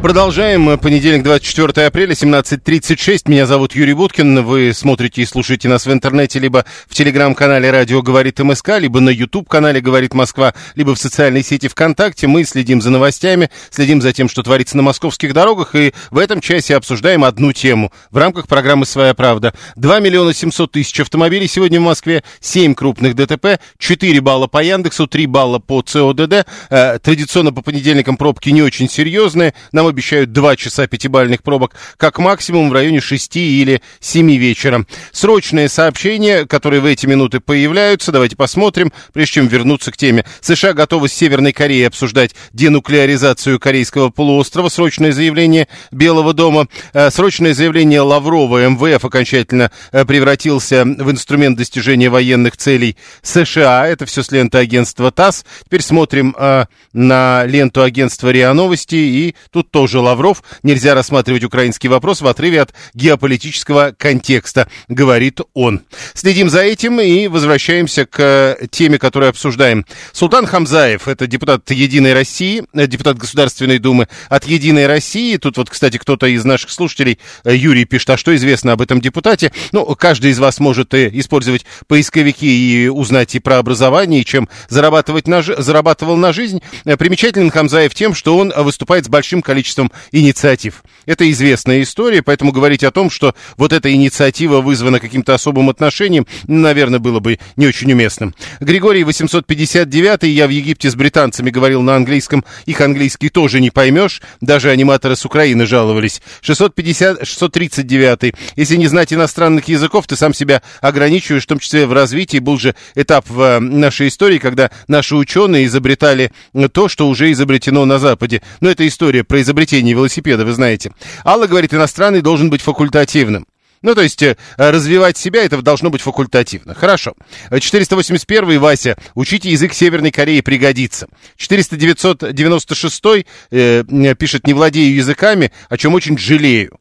[0.00, 0.78] Продолжаем.
[0.78, 3.22] Понедельник, 24 апреля, 17.36.
[3.26, 4.44] Меня зовут Юрий Буткин.
[4.44, 9.10] Вы смотрите и слушаете нас в интернете, либо в телеграм-канале «Радио говорит МСК», либо на
[9.10, 12.28] YouTube-канале «Говорит Москва», либо в социальной сети ВКонтакте.
[12.28, 16.40] Мы следим за новостями, следим за тем, что творится на московских дорогах, и в этом
[16.40, 19.52] часе обсуждаем одну тему в рамках программы «Своя правда».
[19.74, 25.08] 2 миллиона 700 тысяч автомобилей сегодня в Москве, 7 крупных ДТП, 4 балла по Яндексу,
[25.08, 26.46] 3 балла по ЦОДД.
[26.70, 29.54] Э, традиционно по понедельникам пробки не очень серьезные.
[29.72, 34.84] Нам обещают 2 часа пятибальных пробок, как максимум в районе 6 или 7 вечера.
[35.12, 40.24] Срочные сообщения, которые в эти минуты появляются, давайте посмотрим, прежде чем вернуться к теме.
[40.40, 44.68] США готовы с Северной Кореей обсуждать денуклеаризацию корейского полуострова.
[44.68, 46.68] Срочное заявление Белого дома.
[46.92, 48.68] Э, срочное заявление Лаврова.
[48.68, 53.86] МВФ окончательно э, превратился в инструмент достижения военных целей США.
[53.88, 55.44] Это все с ленты агентства ТАСС.
[55.64, 58.96] Теперь смотрим э, на ленту агентства РИА Новости.
[58.96, 60.42] И тут тоже Лавров.
[60.64, 65.82] Нельзя рассматривать украинский вопрос в отрыве от геополитического контекста, говорит он.
[66.14, 69.86] Следим за этим и возвращаемся к теме, которую обсуждаем.
[70.12, 75.36] Султан Хамзаев, это депутат Единой России, э, депутат Государственной Думы от Единой России.
[75.36, 79.00] Тут вот, кстати, кто-то из наших слушателей, э, Юрий, пишет, а что известно об этом
[79.00, 79.52] депутате?
[79.70, 84.48] Ну, каждый из вас может и использовать поисковики и узнать и про образование, и чем
[84.68, 86.62] зарабатывать на, зарабатывал на жизнь.
[86.84, 90.82] Э, примечателен Хамзаев тем, что он выступает с большим количеством количеством инициатив.
[91.06, 96.26] Это известная история, поэтому говорить о том, что вот эта инициатива вызвана каким-то особым отношением,
[96.46, 98.34] наверное, было бы не очень уместным.
[98.60, 104.20] Григорий 859, я в Египте с британцами говорил на английском, их английский тоже не поймешь,
[104.40, 106.20] даже аниматоры с Украины жаловались.
[106.40, 111.92] 650, 639, если не знать иностранных языков, ты сам себя ограничиваешь, в том числе в
[111.92, 112.38] развитии.
[112.38, 116.32] Был же этап в э, нашей истории, когда наши ученые изобретали
[116.72, 118.42] то, что уже изобретено на Западе.
[118.60, 120.92] Но это история про изобретение изобретении велосипеда, вы знаете.
[121.24, 123.46] Алла говорит, иностранный должен быть факультативным.
[123.82, 126.74] Ну, то есть, э, развивать себя, это должно быть факультативно.
[126.74, 127.14] Хорошо.
[127.60, 131.06] 481 Вася, учите язык Северной Кореи, пригодится.
[131.38, 133.84] 400-996 э,
[134.18, 136.78] пишет, не владею языками, о чем очень жалею.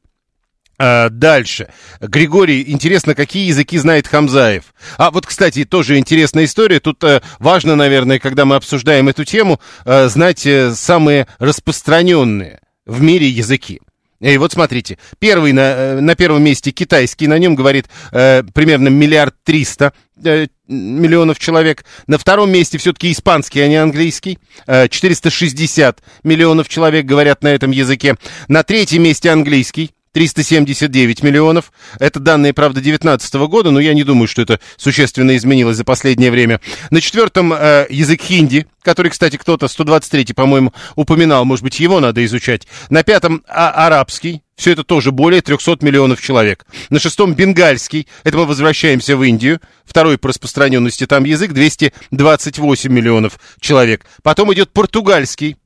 [0.79, 1.69] А, дальше.
[2.01, 4.63] Григорий, интересно, какие языки знает Хамзаев?
[4.97, 6.79] А вот, кстати, тоже интересная история.
[6.79, 13.27] Тут э, важно, наверное, когда мы обсуждаем эту тему, э, знать самые распространенные в мире
[13.27, 13.81] языки.
[14.19, 18.87] И вот смотрите, первый на, э, на первом месте китайский, на нем говорит э, примерно
[18.87, 21.85] миллиард триста э, миллионов человек.
[22.07, 24.39] На втором месте все-таки испанский, а не английский.
[24.65, 28.15] Э, 460 миллионов человек говорят на этом языке.
[28.47, 29.91] На третьем месте английский.
[30.13, 31.71] 379 миллионов.
[31.99, 36.31] Это данные, правда, 2019 года, но я не думаю, что это существенно изменилось за последнее
[36.31, 36.59] время.
[36.89, 42.23] На четвертом э, язык хинди, который, кстати, кто-то 123, по-моему, упоминал, может быть, его надо
[42.25, 42.67] изучать.
[42.89, 46.65] На пятом а арабский, все это тоже более 300 миллионов человек.
[46.89, 53.39] На шестом бенгальский, это мы возвращаемся в Индию, второй по распространенности там язык, 228 миллионов
[53.59, 54.05] человек.
[54.23, 55.57] Потом идет португальский,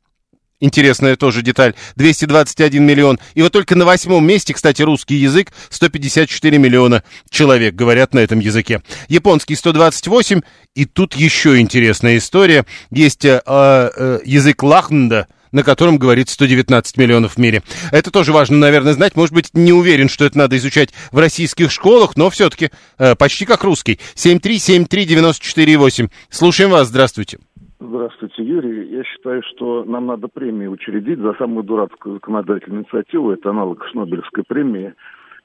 [0.61, 1.73] Интересная тоже деталь.
[1.95, 3.19] 221 миллион.
[3.33, 5.51] И вот только на восьмом месте, кстати, русский язык.
[5.69, 8.81] 154 миллиона человек говорят на этом языке.
[9.09, 10.41] Японский 128.
[10.75, 12.65] И тут еще интересная история.
[12.91, 17.61] Есть э, э, язык лахнда на котором говорит 119 миллионов в мире.
[17.91, 19.17] Это тоже важно, наверное, знать.
[19.17, 23.45] Может быть, не уверен, что это надо изучать в российских школах, но все-таки э, почти
[23.45, 23.99] как русский.
[24.15, 26.09] 7373948.
[26.29, 26.87] Слушаем вас.
[26.87, 27.39] Здравствуйте.
[27.83, 28.95] Здравствуйте, Юрий.
[28.95, 33.31] Я считаю, что нам надо премию учредить за самую дурацкую законодательную инициативу.
[33.31, 34.93] Это аналог Шнобелевской премии.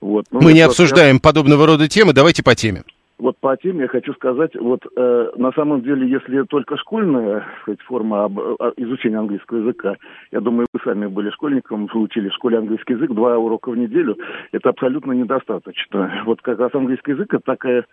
[0.03, 0.27] Вот.
[0.31, 1.20] Но Мы не обсуждаем я...
[1.20, 2.12] подобного рода темы.
[2.12, 2.83] Давайте по теме.
[3.18, 7.81] Вот по теме я хочу сказать, вот э, на самом деле, если только школьная сказать,
[7.81, 9.96] форма об, о, изучения английского языка,
[10.33, 14.18] я думаю, вы сами были школьником, учили в школе английский язык, два урока в неделю,
[14.53, 16.25] это абсолютно недостаточно.
[16.27, 17.87] Вот как раз английский язык это такая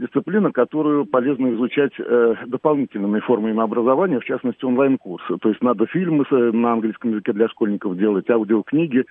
[0.00, 5.36] дисциплина, которую полезно изучать э, дополнительными формами образования, в частности онлайн-курсы.
[5.40, 9.04] То есть надо фильмы на английском языке для школьников делать, аудиокниги.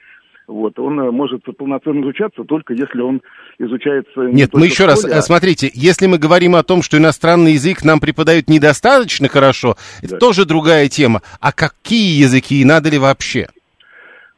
[0.48, 3.22] Вот, он э, может полноценно изучаться только если он
[3.60, 4.22] изучается...
[4.22, 5.22] Не Нет, мы еще школе, раз, а...
[5.22, 10.08] смотрите, если мы говорим о том, что иностранный язык нам преподают недостаточно хорошо, да.
[10.08, 11.22] это тоже другая тема.
[11.40, 13.48] А какие языки и надо ли вообще?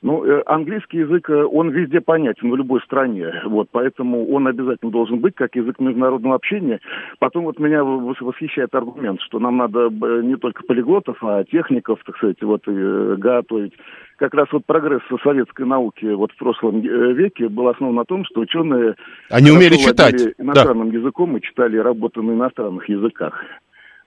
[0.04, 4.92] Ну, э, английский язык, э, он везде понятен, в любой стране, вот, поэтому он обязательно
[4.92, 6.80] должен быть как язык международного общения.
[7.20, 9.90] Потом вот меня восхищает аргумент, что нам надо
[10.24, 13.74] не только полиглотов, а техников, так сказать, вот, э, готовить.
[14.18, 18.42] Как раз вот прогресс советской науки вот в прошлом веке был основан на том, что
[18.42, 18.96] ученые...
[19.30, 20.20] Они умели читать.
[20.40, 20.98] иностранным да.
[20.98, 23.44] языком и читали работы на иностранных языках.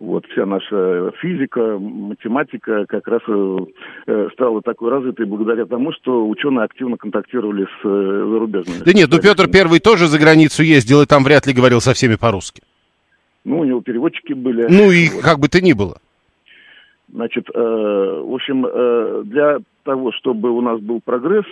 [0.04, 3.56] Вот вся наша физика, математика как раз э,
[4.06, 8.84] э, стала такой развитой благодаря тому, что ученые активно контактировали с э, зарубежными.
[8.84, 11.94] Да нет, ну Петр Первый тоже за границу ездил и там вряд ли говорил со
[11.94, 12.62] всеми по-русски.
[13.44, 14.66] Ну, у него переводчики были.
[14.68, 15.22] Ну и вот.
[15.22, 15.98] как бы то ни было.
[17.10, 21.44] Значит, э, в общем, э, для того, чтобы у нас был прогресс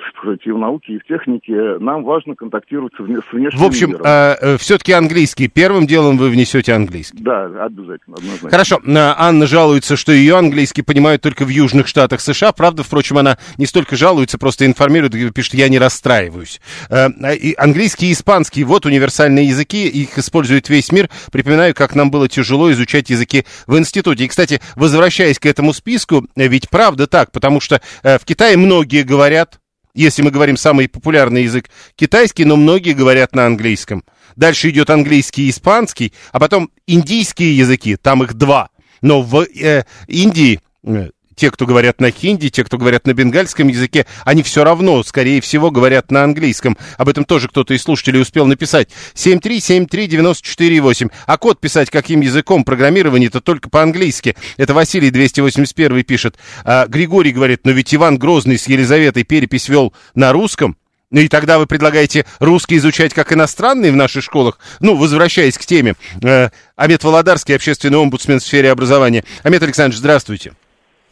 [0.44, 4.02] и в науке, и в технике, нам важно контактировать с внешним В общем, миром.
[4.04, 5.48] Э, э, все-таки английский.
[5.48, 7.18] Первым делом вы внесете английский.
[7.22, 8.50] Да, обязательно, однозначно.
[8.50, 8.80] Хорошо.
[8.84, 12.52] Э, Анна жалуется, что ее английский понимают только в Южных Штатах США.
[12.52, 16.60] Правда, впрочем, она не столько жалуется, просто информирует, пишет, я не расстраиваюсь.
[16.90, 21.08] Э, и английский и испанский, вот универсальные языки, их использует весь мир.
[21.30, 24.24] Припоминаю, как нам было тяжело изучать языки в институте.
[24.24, 28.56] И, кстати, возвращаясь к этому списку, э, ведь правда так, потому что э, в Китае
[28.56, 29.58] многие говорят,
[29.94, 34.04] если мы говорим самый популярный язык китайский, но многие говорят на английском.
[34.36, 38.70] Дальше идет английский и испанский, а потом индийские языки, там их два.
[39.00, 43.68] Но в э, Индии э, те, кто говорят на хинди, те, кто говорят на бенгальском
[43.68, 46.76] языке, они все равно, скорее всего, говорят на английском.
[46.98, 48.88] Об этом тоже кто-то из слушателей успел написать.
[49.14, 51.10] 7373948.
[51.26, 54.36] А код писать каким языком программирования, это только по-английски.
[54.56, 56.36] Это Василий 281 пишет.
[56.64, 60.76] А, Григорий говорит, но ведь Иван Грозный с Елизаветой перепись вел на русском.
[61.12, 64.58] Ну и тогда вы предлагаете русский изучать как иностранный в наших школах?
[64.80, 65.94] Ну, возвращаясь к теме.
[66.22, 69.22] Э, Амет Володарский, общественный омбудсмен в сфере образования.
[69.42, 70.54] Амет Александрович, здравствуйте.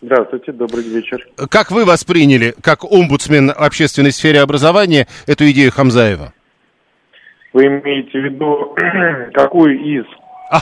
[0.02, 1.26] Здравствуйте, добрый вечер.
[1.50, 6.32] Как вы восприняли, как омбудсмен общественной сфере образования, эту идею Хамзаева?
[7.52, 8.74] Вы имеете в виду,
[9.34, 10.06] какую из?
[10.50, 10.60] А,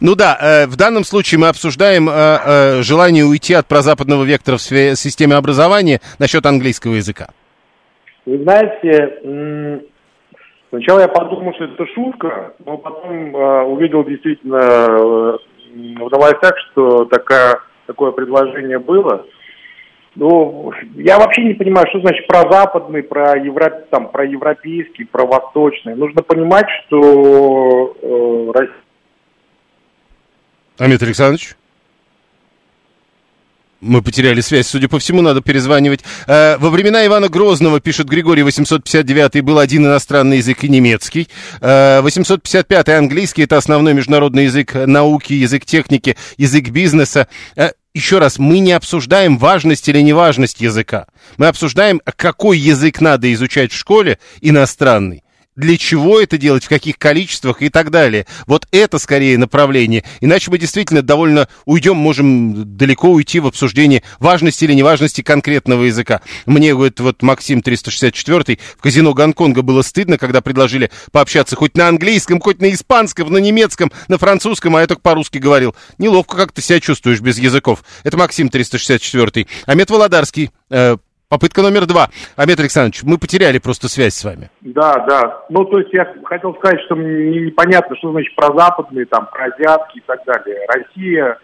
[0.00, 4.56] ну да, э, в данном случае мы обсуждаем э, э, желание уйти от прозападного вектора
[4.56, 7.28] в системе образования насчет английского языка.
[8.26, 9.82] Вы знаете,
[10.68, 13.34] сначала я подумал, что это шутка, но потом
[13.72, 14.58] увидел действительно
[15.72, 19.26] в новостях, что такая такое предложение было.
[20.14, 25.26] Ну, я вообще не понимаю, что значит про западный, про, евро, там, про европейский, про
[25.26, 25.94] восточный.
[25.94, 28.74] Нужно понимать, что э, Россия...
[30.78, 31.56] Амит Александрович?
[33.86, 36.00] Мы потеряли связь, судя по всему, надо перезванивать.
[36.26, 41.28] Э, во времена Ивана Грозного, пишет Григорий 859, был один иностранный язык и немецкий.
[41.60, 47.28] Э, 855 английский, это основной международный язык науки, язык техники, язык бизнеса.
[47.54, 51.06] Э, еще раз, мы не обсуждаем важность или неважность языка.
[51.36, 55.22] Мы обсуждаем, какой язык надо изучать в школе, иностранный
[55.56, 58.26] для чего это делать, в каких количествах и так далее.
[58.46, 60.04] Вот это скорее направление.
[60.20, 66.20] Иначе мы действительно довольно уйдем, можем далеко уйти в обсуждении важности или неважности конкретного языка.
[66.44, 71.88] Мне, говорит, вот Максим 364 в казино Гонконга было стыдно, когда предложили пообщаться хоть на
[71.88, 75.74] английском, хоть на испанском, на немецком, на французском, а я только по-русски говорил.
[75.98, 77.82] Неловко как ты себя чувствуешь без языков.
[78.04, 80.96] Это Максим 364 Амет Володарский, э,
[81.28, 82.06] Попытка номер два.
[82.36, 84.48] Амет Александрович, мы потеряли просто связь с вами.
[84.60, 85.42] Да, да.
[85.50, 89.46] Ну, то есть я хотел сказать, что мне непонятно, что значит про западные, там, про
[89.46, 90.64] азиатские и так далее.
[90.68, 91.38] Россия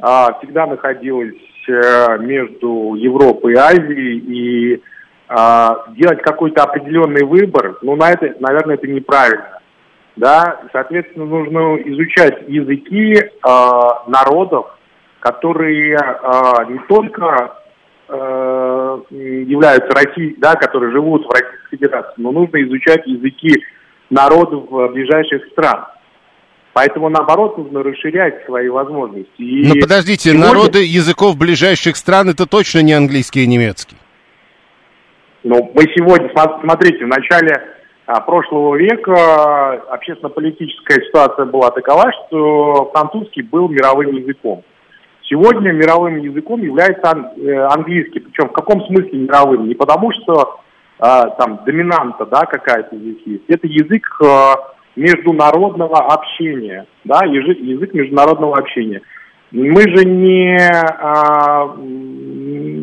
[0.00, 1.34] а, всегда находилась
[1.68, 4.82] а, между Европой и Азией, и
[5.28, 9.58] а, делать какой-то определенный выбор, ну, на это, наверное, это неправильно.
[10.16, 14.74] Да, соответственно, нужно изучать языки а, народов,
[15.20, 17.61] которые а, не только
[18.14, 23.64] Э, являются Россией, да, которые живут в Российской Федерации, но нужно изучать языки
[24.10, 25.86] народов ближайших стран.
[26.74, 29.40] Поэтому, наоборот, нужно расширять свои возможности.
[29.40, 30.46] И Но подождите, сегодня...
[30.46, 33.96] народы языков ближайших стран это точно не английский и немецкий.
[35.42, 37.62] Ну, мы сегодня, смотрите, в начале
[38.04, 44.64] а, прошлого века общественно-политическая ситуация была такова, что французский был мировым языком.
[45.24, 48.20] Сегодня мировым языком является э, английский.
[48.20, 49.68] Причем в каком смысле мировым?
[49.68, 50.60] Не потому, что
[50.98, 51.04] э,
[51.38, 53.44] там доминанта да, какая-то здесь есть.
[53.48, 54.54] Это язык э,
[54.96, 59.00] международного общения, да, язык, международного общения.
[59.50, 60.56] Мы же не,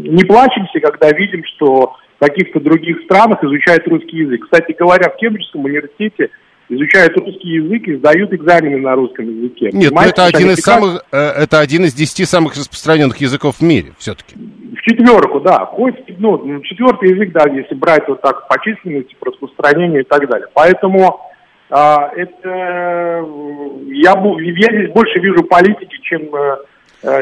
[0.08, 4.44] не плачемся, когда видим, что в каких-то других странах изучают русский язык.
[4.44, 6.30] Кстати говоря, в Кембриджском университете
[6.70, 9.70] изучают русский язык и сдают экзамены на русском языке.
[9.74, 13.62] Нет, ну это один из самых, э, это один из десяти самых распространенных языков в
[13.62, 14.36] мире все-таки.
[14.36, 15.66] В четверку, да.
[15.66, 20.08] Хоть, ну, ну, четвертый язык, да, если брать вот так по численности, по распространению и
[20.08, 20.48] так далее.
[20.54, 21.20] Поэтому
[21.70, 22.50] а, это
[23.88, 26.58] я, я здесь больше вижу политики, чем э, э,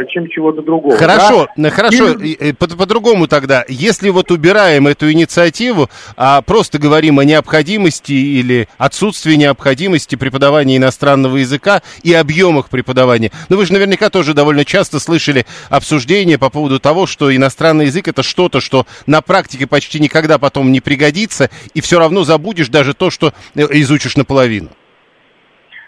[0.07, 0.97] чем чего-то другого.
[0.97, 1.69] Хорошо, да?
[1.69, 2.11] хорошо.
[2.13, 3.63] И- По- По-другому тогда.
[3.67, 11.37] Если вот убираем эту инициативу, а просто говорим о необходимости или отсутствии необходимости преподавания иностранного
[11.37, 13.31] языка и объемах преподавания.
[13.49, 18.07] Ну, вы же наверняка тоже довольно часто слышали обсуждения по поводу того, что иностранный язык
[18.07, 22.93] это что-то, что на практике почти никогда потом не пригодится, и все равно забудешь даже
[22.93, 24.69] то, что э, изучишь наполовину.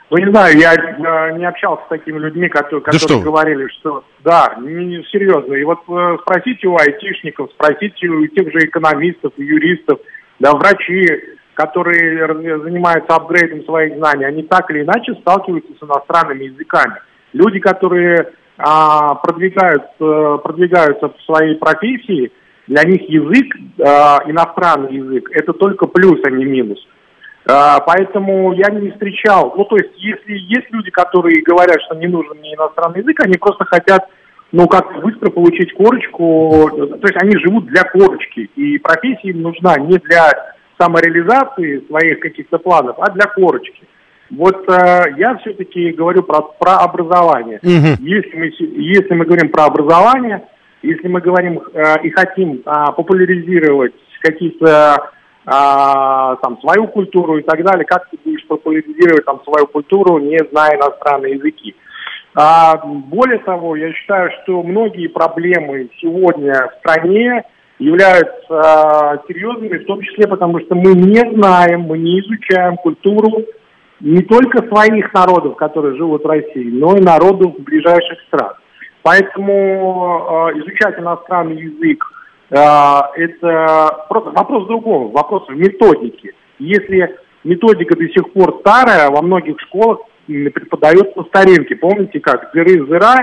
[0.09, 3.67] Ну, не знаю, я э, не общался с такими людьми, которые, Да которые что говорили,
[3.79, 5.53] что да, не, серьезно.
[5.53, 9.99] И вот э, спросите у айтишников, спросите у тех же экономистов, юристов,
[10.39, 11.05] да, врачи,
[11.53, 16.95] которые занимаются апгрейдом своих знаний, они так или иначе сталкиваются с иностранными языками.
[17.33, 22.31] Люди, которые а, продвигают, э, продвигаются в своей профессии,
[22.67, 23.83] для них язык, э,
[24.29, 26.79] иностранный язык, это только плюс, а не минус.
[27.49, 29.53] А, Поэтому я не встречал.
[29.55, 33.37] Ну, то есть, если есть люди, которые говорят, что не нужен мне иностранный язык, они
[33.37, 34.07] просто хотят,
[34.51, 36.69] ну, как быстро получить корочку.
[36.71, 38.49] То есть, они живут для корочки.
[38.55, 40.31] И профессия им нужна не для
[40.79, 43.83] самореализации своих каких-то планов, а для корочки.
[44.31, 47.59] Вот э, я все-таки говорю про, про образование.
[47.99, 50.43] Если, мы, если мы говорим про образование,
[50.83, 55.11] если мы говорим э, и хотим а, популяризировать какие-то
[55.51, 60.37] а, там свою культуру и так далее, как ты будешь популяризировать там свою культуру, не
[60.51, 61.75] зная иностранные языки.
[62.35, 67.43] А, более того, я считаю, что многие проблемы сегодня в стране
[67.79, 73.45] являются а, серьезными, в том числе потому, что мы не знаем, мы не изучаем культуру
[74.01, 78.53] не только своих народов, которые живут в России, но и народов ближайших стран.
[79.01, 82.03] Поэтому э, изучать иностранный язык
[82.51, 86.31] это просто вопрос другого, вопрос в методике.
[86.57, 91.75] Если методика до сих пор старая, во многих школах преподается по старинке.
[91.75, 93.15] Помните, как зыры зыра,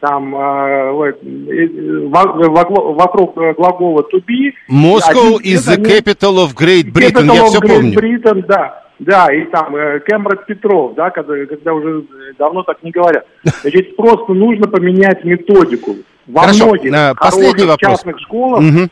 [0.00, 4.52] там э, вот, э, во- вокруг э, глагола to be.
[4.68, 7.98] Moscow один is the capital of Great Britain, Capital я все Great помню.
[7.98, 8.82] Britain, да.
[8.98, 10.00] Да, и там э,
[10.46, 13.26] Петров, да, когда, когда уже э, давно так не говорят.
[13.62, 15.96] Значит, просто нужно поменять методику.
[16.32, 17.90] Во Хорошо, многих э, последний хороших вопрос.
[17.98, 18.90] частных школах, Мгм.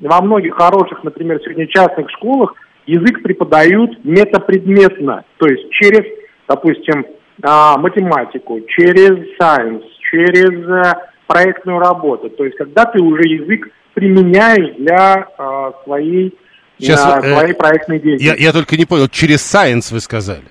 [0.00, 2.54] во многих хороших, например, сегодня частных школах
[2.86, 6.02] язык преподают метапредметно, то есть через,
[6.48, 7.06] допустим,
[7.42, 9.10] а, математику, через
[9.40, 10.94] science, через э,
[11.26, 12.30] проектную работу.
[12.30, 16.34] То есть когда ты уже язык применяешь для а, своей,
[16.78, 18.42] Сейчас, а, э, своей проектной Я, деятельности.
[18.42, 20.42] я только не понял, через science вы сказали.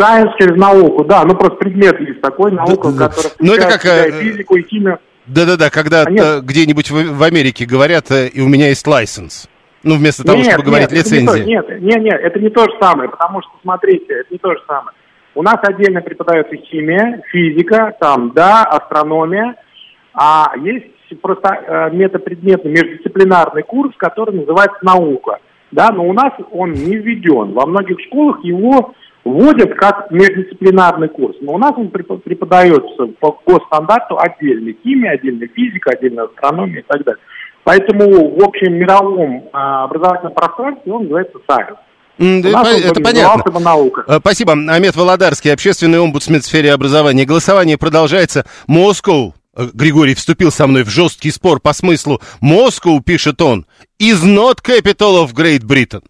[0.00, 3.08] Science через науку, да, ну просто предмет есть такой, наука, Да, да.
[3.08, 4.98] которая Ну, это включает как, э, физику, и химию.
[5.26, 9.48] Да-да-да, когда А где-нибудь в, в Америке говорят, э, и у меня есть license.
[9.82, 11.44] Ну, вместо того, Нет, чтобы говорить нет, это не то- лицензия.
[11.46, 14.60] нет, нет, нет, это не то же самое, потому что, смотрите, это не то же
[14.66, 14.96] самое.
[15.34, 19.56] У нас отдельно преподается химия, физика, там, да, астрономия,
[20.14, 20.86] а есть
[21.20, 25.38] просто э, метапредметный междисциплинарный курс, который называется наука.
[25.70, 27.52] Да, но у нас он не введен.
[27.52, 28.94] Во многих школах его
[29.24, 31.36] вводят как междисциплинарный курс.
[31.40, 34.72] Но у нас он препо- преподается по госстандарту отдельно.
[34.82, 37.22] Химия, отдельно физика, отдельно астрономия и так далее.
[37.64, 41.78] Поэтому в общем мировом а, образовательном пространстве он называется science.
[42.18, 43.58] Это, понятно.
[43.58, 44.04] наука.
[44.06, 44.52] Э, Спасибо.
[44.52, 47.24] Амет Володарский, общественный омбудсмен в сфере образования.
[47.24, 48.46] Голосование продолжается.
[48.68, 52.20] Москва, э, Григорий вступил со мной в жесткий спор по смыслу.
[52.40, 53.66] Москва, пишет он,
[54.00, 56.02] is not capital of Great Britain.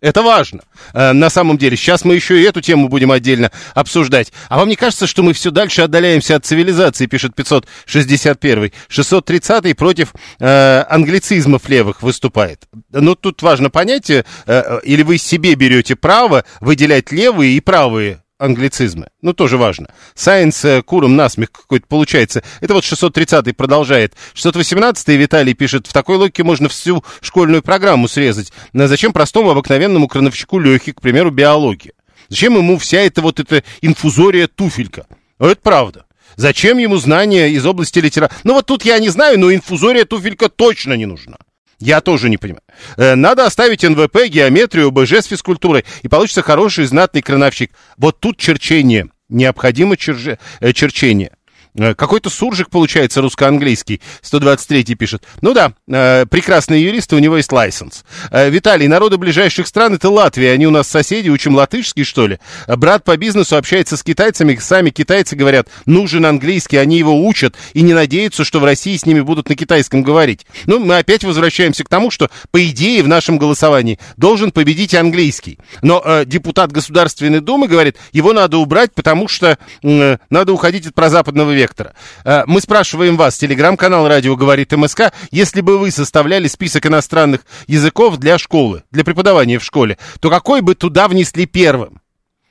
[0.00, 0.60] Это важно.
[0.94, 4.32] Э, на самом деле, сейчас мы еще и эту тему будем отдельно обсуждать.
[4.48, 10.14] А вам не кажется, что мы все дальше отдаляемся от цивилизации, пишет 561 630 против
[10.38, 12.66] э, англицизмов левых выступает.
[12.90, 18.22] Но тут важно понять, э, э, или вы себе берете право выделять левые и правые
[18.40, 19.08] англицизмы.
[19.22, 19.88] Ну, тоже важно.
[20.14, 22.42] Сайенс э, куром насмех какой-то получается.
[22.60, 24.14] Это вот 630-й продолжает.
[24.34, 28.52] 618-й Виталий пишет, в такой логике можно всю школьную программу срезать.
[28.72, 31.92] Но зачем простому обыкновенному крановщику Лехе, к примеру, биология?
[32.28, 35.06] Зачем ему вся эта вот эта инфузория туфелька?
[35.38, 36.06] Ну, это правда.
[36.36, 38.40] Зачем ему знания из области литературы?
[38.44, 41.36] Ну, вот тут я не знаю, но инфузория туфелька точно не нужна.
[41.80, 42.62] Я тоже не понимаю.
[42.96, 47.72] Э, Надо оставить НВП, геометрию, ОБЖ с физкультурой, и получится хороший знатный крановщик.
[47.96, 49.08] Вот тут черчение.
[49.30, 51.32] Необходимо черже- э, черчение.
[51.74, 54.00] Э, Какой-то суржик получается русско-английский.
[54.22, 55.24] 123 пишет.
[55.40, 58.04] Ну да, э, прекрасный юрист, у него есть лайсенс.
[58.30, 60.52] Э, Виталий, народы ближайших стран это Латвия.
[60.52, 62.38] Они у нас соседи, учим латышский, что ли?
[62.66, 64.56] Брат по бизнесу общается с китайцами.
[64.60, 69.06] Сами китайцы говорят, нужен английский, они его учат и не надеются, что в России с
[69.06, 70.46] ними будут на китайском говорить.
[70.66, 75.58] Ну, мы опять возвращаемся к тому, что, по идее, в нашем голосовании должен победить английский.
[75.82, 80.94] Но э, депутат Государственной Думы говорит, его надо убрать, потому что э, надо уходить от
[80.94, 81.59] прозападного вектора.
[81.60, 81.94] Вектора.
[82.24, 88.16] Э, мы спрашиваем вас, телеграм-канал «Радио говорит МСК», если бы вы составляли список иностранных языков
[88.16, 92.00] для школы, для преподавания в школе, то какой бы туда внесли первым?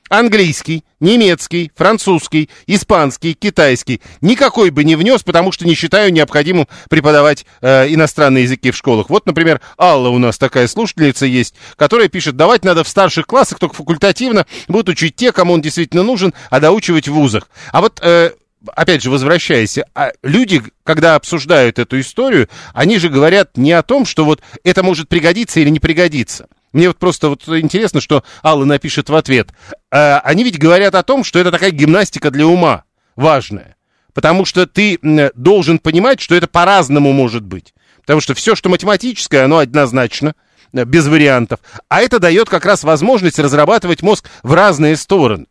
[0.10, 4.02] Английский, немецкий, французский, испанский, китайский.
[4.22, 9.12] Никакой бы не внес, потому что не считаю необходимым преподавать э, иностранные языки в школах.
[9.12, 13.60] Вот, например, Алла у нас такая слушательница есть, которая пишет, давать надо в старших классах,
[13.60, 17.48] только факультативно будут учить те, кому он действительно нужен, а доучивать в вузах.
[17.72, 18.32] А вот э,
[18.76, 24.06] опять же, возвращаясь, а люди, когда обсуждают эту историю, они же говорят не о том,
[24.06, 26.48] что вот это может пригодиться или не пригодиться.
[26.72, 29.50] Мне вот просто вот интересно, что Алла напишет в ответ.
[29.92, 32.84] А, они ведь говорят о том, что это такая гимнастика для ума
[33.16, 33.76] важная.
[34.14, 35.00] Потому что ты
[35.36, 37.74] должен понимать, что это по-разному может быть.
[38.02, 40.34] Потому что все, что математическое, оно однозначно,
[40.74, 41.60] э, без вариантов.
[41.90, 45.46] А это дает как раз возможность разрабатывать мозг в разные стороны.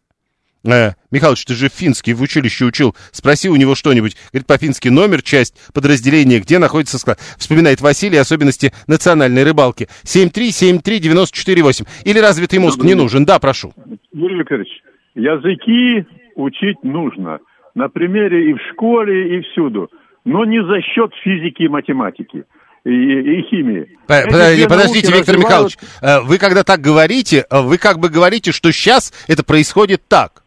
[0.68, 2.94] Э, Михалыч, ты же финский в училище учил.
[3.10, 4.16] Спроси у него что-нибудь.
[4.32, 7.18] Говорит, по-фински номер, часть, подразделение, где находится склад.
[7.38, 9.88] Вспоминает Василий особенности национальной рыбалки.
[10.04, 11.86] 7373948.
[12.04, 13.24] Или развитый мозг не нужен?
[13.24, 13.72] Да, прошу.
[14.12, 14.68] Юрий Викторович,
[15.14, 16.06] языки
[16.36, 17.38] учить нужно.
[17.74, 19.90] На примере и в школе, и всюду.
[20.26, 22.44] Но не за счет физики и математики
[22.84, 23.88] и, и химии.
[24.06, 25.38] Подождите, подождите Виктор развивают...
[25.38, 30.02] Михайлович, э, вы когда так говорите, э, вы как бы говорите, что сейчас это происходит
[30.08, 30.42] так.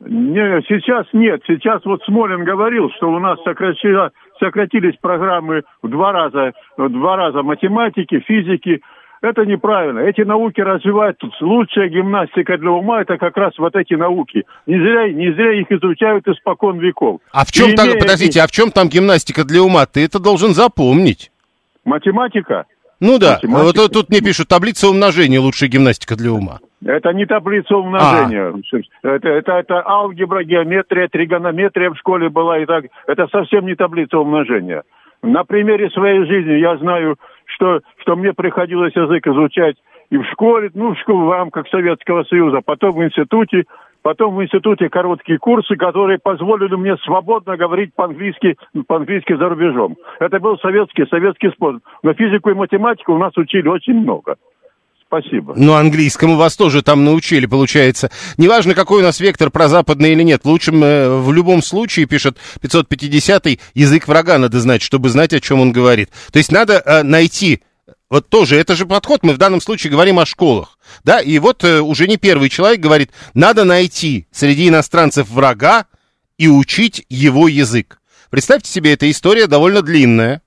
[0.00, 1.42] Не, сейчас нет.
[1.46, 7.16] Сейчас вот Смолин говорил, что у нас сократились, сократились программы в два раза, в два
[7.16, 8.80] раза математики, физики.
[9.20, 9.98] Это неправильно.
[9.98, 11.18] Эти науки развивают.
[11.40, 14.44] Лучшая гимнастика для ума– это как раз вот эти науки.
[14.66, 17.20] Не зря, не зря их изучают испокон веков.
[17.32, 19.86] А в чем, там, подождите, а в чем там гимнастика для ума?
[19.86, 21.32] Ты это должен запомнить.
[21.84, 22.66] Математика?
[23.00, 23.80] Ну да, Математика.
[23.80, 26.60] вот тут мне пишут, таблица умножения лучшая гимнастика для ума.
[26.84, 28.52] Это не таблица умножения.
[28.52, 29.08] А.
[29.08, 32.84] Это, это, это алгебра, геометрия, тригонометрия в школе была и так.
[33.06, 34.84] Это совсем не таблица умножения.
[35.22, 37.16] На примере своей жизни я знаю,
[37.46, 39.76] что, что мне приходилось язык изучать
[40.10, 43.64] и в школе, ну, в, школе, в рамках Советского Союза, потом в институте,
[44.02, 48.56] потом в институте короткие курсы, которые позволили мне свободно говорить по-английски,
[48.86, 49.96] по-английски за рубежом.
[50.20, 51.82] Это был советский, советский способ.
[52.02, 54.36] Но физику и математику у нас учили очень много.
[55.08, 55.54] Спасибо.
[55.56, 58.10] Ну, английскому вас тоже там научили, получается.
[58.36, 60.44] Неважно, какой у нас вектор, про западный или нет.
[60.44, 65.40] В лучшем, э, в любом случае, пишет 550-й, язык врага надо знать, чтобы знать, о
[65.40, 66.10] чем он говорит.
[66.30, 67.62] То есть надо э, найти
[68.10, 71.62] вот тоже, это же подход, мы в данном случае говорим о школах, да, и вот
[71.64, 75.86] э, уже не первый человек говорит, надо найти среди иностранцев врага
[76.38, 78.00] и учить его язык.
[78.30, 80.42] Представьте себе, эта история довольно длинная,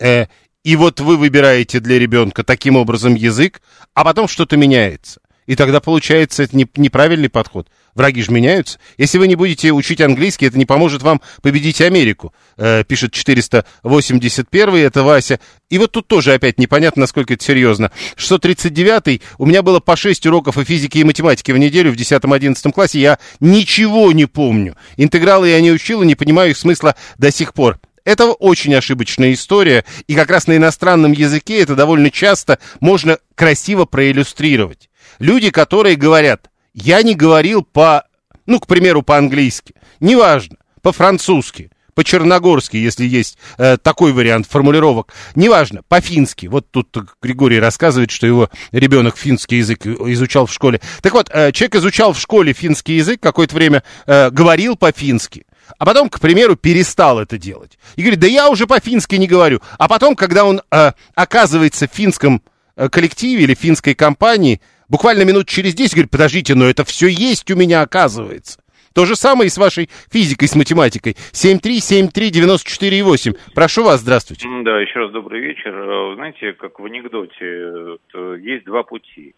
[0.00, 0.26] э,
[0.62, 3.62] и вот вы выбираете для ребенка таким образом язык,
[3.94, 5.20] а потом что-то меняется.
[5.46, 7.68] И тогда получается это не, неправильный подход.
[7.94, 8.78] Враги же меняются.
[8.98, 12.32] Если вы не будете учить английский, это не поможет вам победить Америку.
[12.56, 15.40] Э, пишет 481 это Вася.
[15.68, 17.90] И вот тут тоже опять непонятно, насколько это серьезно.
[18.14, 22.70] 639 у меня было по 6 уроков и физики, и математики в неделю в 10-11
[22.70, 23.00] классе.
[23.00, 24.76] Я ничего не помню.
[24.96, 27.80] Интегралы я не учил и не понимаю их смысла до сих пор.
[28.04, 33.84] Это очень ошибочная история, и как раз на иностранном языке это довольно часто можно красиво
[33.84, 34.90] проиллюстрировать.
[35.18, 38.04] Люди, которые говорят, я не говорил по,
[38.46, 46.46] ну, к примеру, по-английски, неважно, по-французски, по-черногорски, если есть э, такой вариант формулировок, неважно, по-фински.
[46.46, 50.80] Вот тут Григорий рассказывает, что его ребенок финский язык изучал в школе.
[51.02, 55.44] Так вот, э, человек изучал в школе финский язык, какое-то время э, говорил по-фински,
[55.78, 57.78] а потом, к примеру, перестал это делать.
[57.96, 59.60] И говорит, да я уже по-фински не говорю.
[59.78, 62.42] А потом, когда он э, оказывается в финском
[62.76, 67.50] э, коллективе или финской компании, буквально минут через 10 говорит, подождите, но это все есть
[67.50, 68.60] у меня, оказывается.
[68.94, 71.14] То же самое и с вашей физикой, с математикой.
[71.32, 73.36] 7373948.
[73.54, 74.48] Прошу вас, здравствуйте.
[74.64, 75.72] Да, еще раз добрый вечер.
[75.74, 77.98] Э, знаете, как в анекдоте,
[78.40, 79.36] есть два пути.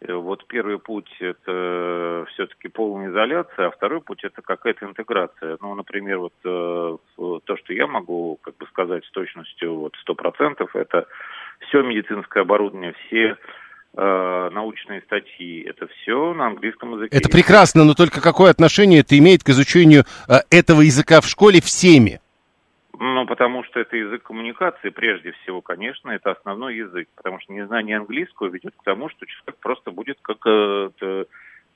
[0.00, 5.58] Э, вот первый путь– это все-таки полная изоляция, а второй путь– это какая-то интеграция.
[5.60, 6.96] Ну, например, вот э,
[7.44, 11.06] то, что я могу как бы сказать с точностью вот сто процентов, это
[11.68, 13.36] все медицинское оборудование, все
[13.96, 17.16] э, научные статьи, это все на английском языке.
[17.16, 21.60] Это прекрасно, но только какое отношение это имеет к изучению э, этого языка в школе
[21.60, 22.20] всеми?
[23.00, 27.08] Ну, потому что это язык коммуникации, прежде всего, конечно, это основной язык.
[27.14, 31.24] Потому что незнание английского ведет к тому, что человек просто будет как э,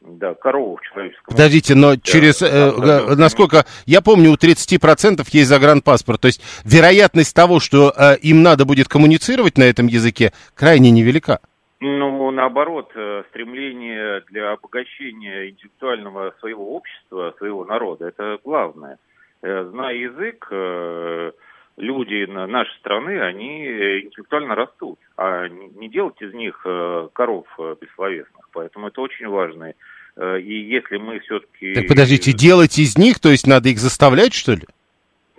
[0.01, 1.35] да, корова в человеческом.
[1.35, 7.35] Подождите, но через, э, да, насколько, я помню, у 30% есть загранпаспорт, то есть вероятность
[7.35, 11.39] того, что э, им надо будет коммуницировать на этом языке, крайне невелика.
[11.81, 18.99] Ну, наоборот, э, стремление для обогащения интеллектуального своего общества, своего народа, это главное.
[19.43, 21.33] Э, зная язык, э,
[21.77, 23.67] люди нашей страны, они
[24.03, 26.67] интеллектуально растут, а не делать из них
[27.13, 27.47] коров
[27.81, 28.49] бессловесных.
[28.53, 29.73] Поэтому это очень важно.
[30.21, 31.75] И если мы все-таки...
[31.75, 34.67] Так подождите, делать из них, то есть надо их заставлять, что ли?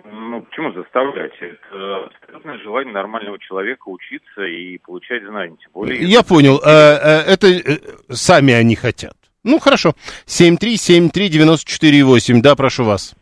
[0.04, 1.32] Ну, почему заставлять?
[1.40, 5.56] Это абсолютное желание нормального человека учиться и получать знания.
[5.60, 6.58] Тем более, Я понял.
[6.58, 7.78] Э, э, это э,
[8.10, 9.16] сами они хотят.
[9.44, 9.94] Ну, хорошо.
[10.26, 12.42] 7373948.
[12.42, 13.14] Да, прошу вас.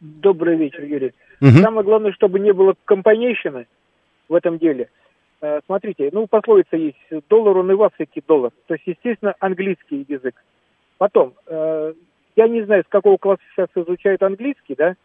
[0.00, 1.12] Добрый вечер, Юрий.
[1.40, 1.62] Угу.
[1.62, 3.66] Самое главное, чтобы не было компанейщины
[4.28, 4.88] в этом деле.
[5.66, 6.98] Смотрите, ну, пословица есть,
[7.28, 8.50] доллар, он и в Африке доллар.
[8.66, 10.34] То есть, естественно, английский язык.
[10.98, 14.96] Потом, я не знаю, с какого класса сейчас изучают английский, да,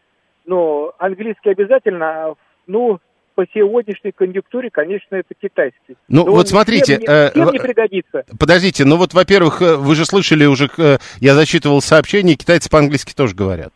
[0.45, 2.35] но английский обязательно,
[2.67, 2.99] ну,
[3.35, 5.97] по сегодняшней конъюнктуре, конечно, это китайский.
[6.07, 6.97] Ну, но вот смотрите...
[6.99, 8.23] Всем, э, всем не пригодится.
[8.39, 13.13] Подождите, ну вот, во-первых, э, вы же слышали уже, э, я зачитывал сообщение, китайцы по-английски
[13.13, 13.73] тоже говорят.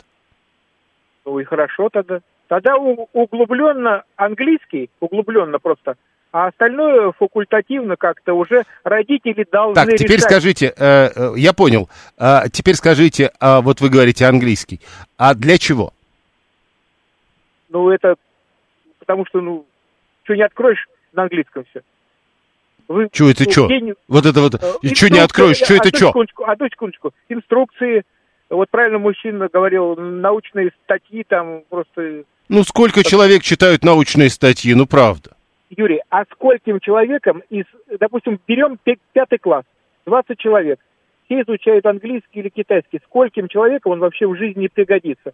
[1.30, 2.22] Ну и хорошо тогда.
[2.48, 5.94] Тогда углубленно английский, углубленно просто,
[6.32, 10.32] а остальное факультативно как-то уже родители должны Так, теперь решать.
[10.32, 14.82] скажите, э, э, я понял, э, теперь скажите, э, вот вы говорите английский,
[15.18, 15.94] а для чего?
[17.70, 18.16] Ну, это
[18.98, 19.68] потому что, ну,
[20.24, 21.82] что не откроешь на английском все.
[22.88, 23.68] Вы, что это ну, что?
[23.68, 23.94] День...
[24.08, 26.12] Вот это вот, э, что не откроешь, что это что?
[26.48, 28.04] Одну секундочку, инструкции,
[28.50, 32.24] вот правильно мужчина говорил, научные статьи там просто...
[32.48, 35.32] Ну, сколько человек читают научные статьи, ну, правда.
[35.70, 37.66] Юрий, а скольким человеком из,
[38.00, 38.80] допустим, берем
[39.14, 39.66] пятый класс,
[40.08, 40.80] 20 человек,
[41.26, 45.34] все изучают английский или китайский, скольким человеком он вообще в жизни пригодится?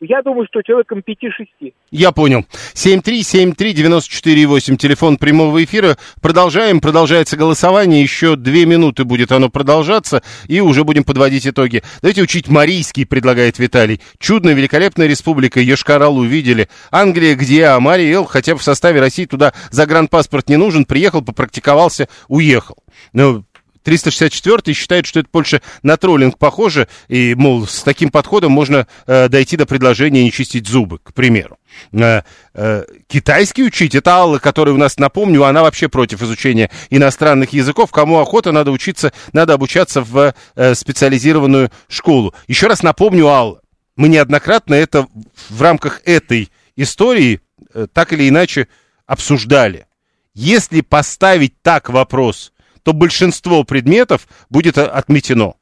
[0.00, 1.74] Я думаю, что человеком 5-6.
[1.90, 2.46] Я понял.
[2.74, 5.98] 7373948, телефон прямого эфира.
[6.22, 8.02] Продолжаем, продолжается голосование.
[8.02, 11.82] Еще две минуты будет оно продолжаться, и уже будем подводить итоги.
[12.00, 14.00] Давайте учить марийский, предлагает Виталий.
[14.18, 16.70] Чудная, великолепная республика, Ешкарал увидели.
[16.90, 17.66] Англия где?
[17.66, 20.86] А Мария хотя в составе России туда загранпаспорт не нужен.
[20.86, 22.78] Приехал, попрактиковался, уехал.
[23.12, 23.44] Ну,
[23.82, 29.28] 364 считает, что это больше на троллинг похоже, и, мол, с таким подходом можно э,
[29.28, 31.58] дойти до предложения не чистить зубы, к примеру.
[31.92, 32.22] Э,
[32.54, 37.90] э, китайский учить, это Алла, которая у нас, напомню, она вообще против изучения иностранных языков.
[37.90, 42.34] Кому охота, надо учиться, надо обучаться в э, специализированную школу.
[42.48, 43.60] Еще раз напомню, Алла,
[43.96, 45.06] мы неоднократно это
[45.48, 47.40] в рамках этой истории
[47.72, 48.68] э, так или иначе
[49.06, 49.86] обсуждали.
[50.34, 52.52] Если поставить так вопрос–
[52.82, 55.54] то большинство предметов будет отметено.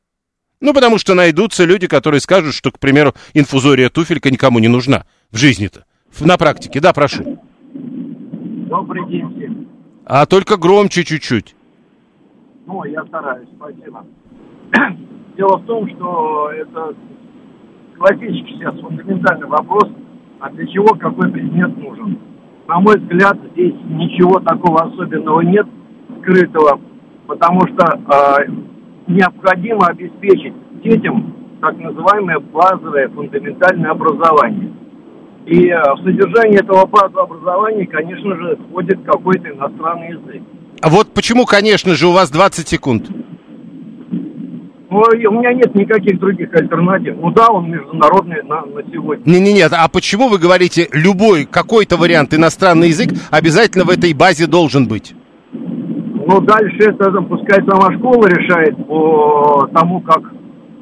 [0.61, 5.05] Ну, потому что найдутся люди, которые скажут, что, к примеру, инфузория туфелька никому не нужна
[5.31, 5.85] в жизни-то.
[6.21, 7.39] На практике, да, прошу.
[7.73, 9.69] Добрый день всем.
[10.05, 11.55] А только громче чуть-чуть.
[12.66, 14.05] Ну, я стараюсь, спасибо.
[15.37, 16.95] Дело в том, что это
[17.97, 19.89] классический сейчас фундаментальный вопрос,
[20.41, 22.19] а для чего какой предмет нужен.
[22.66, 25.66] На мой взгляд, здесь ничего такого особенного нет,
[26.21, 26.81] скрытого
[27.29, 28.51] потому что э,
[29.07, 34.72] необходимо обеспечить детям так называемое базовое фундаментальное образование.
[35.47, 40.43] И э, в содержании этого базового образования, конечно же, входит какой-то иностранный язык.
[40.81, 43.11] А вот почему, конечно же, у вас 20 секунд?
[44.91, 47.16] Ну, у меня нет никаких других альтернатив.
[47.20, 49.31] Ну да, он международный на, на сегодня.
[49.31, 49.70] Не, не, нет.
[49.76, 55.14] А почему вы говорите, любой какой-то вариант иностранный язык обязательно в этой базе должен быть?
[56.31, 60.20] Ну, дальше это пускай сама школа решает по тому, как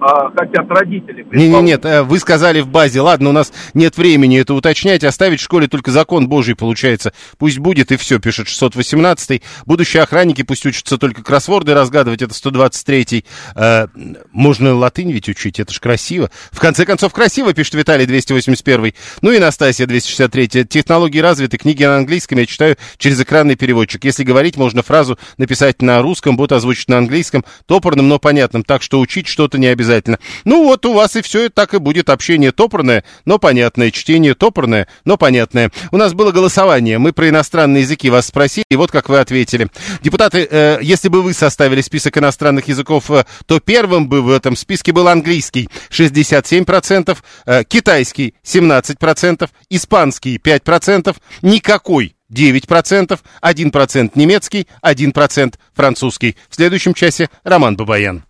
[0.01, 1.27] а, хотят родители.
[1.33, 5.05] Не, не, нет, э, вы сказали в базе, ладно, у нас нет времени это уточнять,
[5.05, 7.15] оставить в школе только закон Божий получается.
[7.39, 13.25] Пусть будет и все, пишет 618 Будущие охранники пусть учатся только кроссворды разгадывать, это 123-й.
[13.55, 13.87] Э,
[14.33, 16.31] можно латынь ведь учить, это ж красиво.
[16.53, 18.93] В конце концов, красиво, пишет Виталий 281
[19.23, 24.05] Ну и Настасья 263 Технологии развиты, книги на английском я читаю через экранный переводчик.
[24.05, 28.63] Если говорить, можно фразу написать на русском, бот озвучить на английском, топорным, но понятным.
[28.63, 30.19] Так что учить что-то не обязательно обязательно.
[30.45, 32.11] Ну вот у вас и все так и будет.
[32.11, 33.91] Общение топорное, но понятное.
[33.91, 35.71] Чтение топорное, но понятное.
[35.93, 36.99] У нас было голосование.
[36.99, 39.69] Мы про иностранные языки вас спросили, и вот как вы ответили.
[40.03, 44.57] Депутаты, э, если бы вы составили список иностранных языков, э, то первым бы в этом
[44.57, 56.37] списке был английский 67%, э, китайский 17%, испанский 5%, никакой 9%, 1% немецкий, 1% французский.
[56.51, 58.25] В следующем часе Роман Бабаян.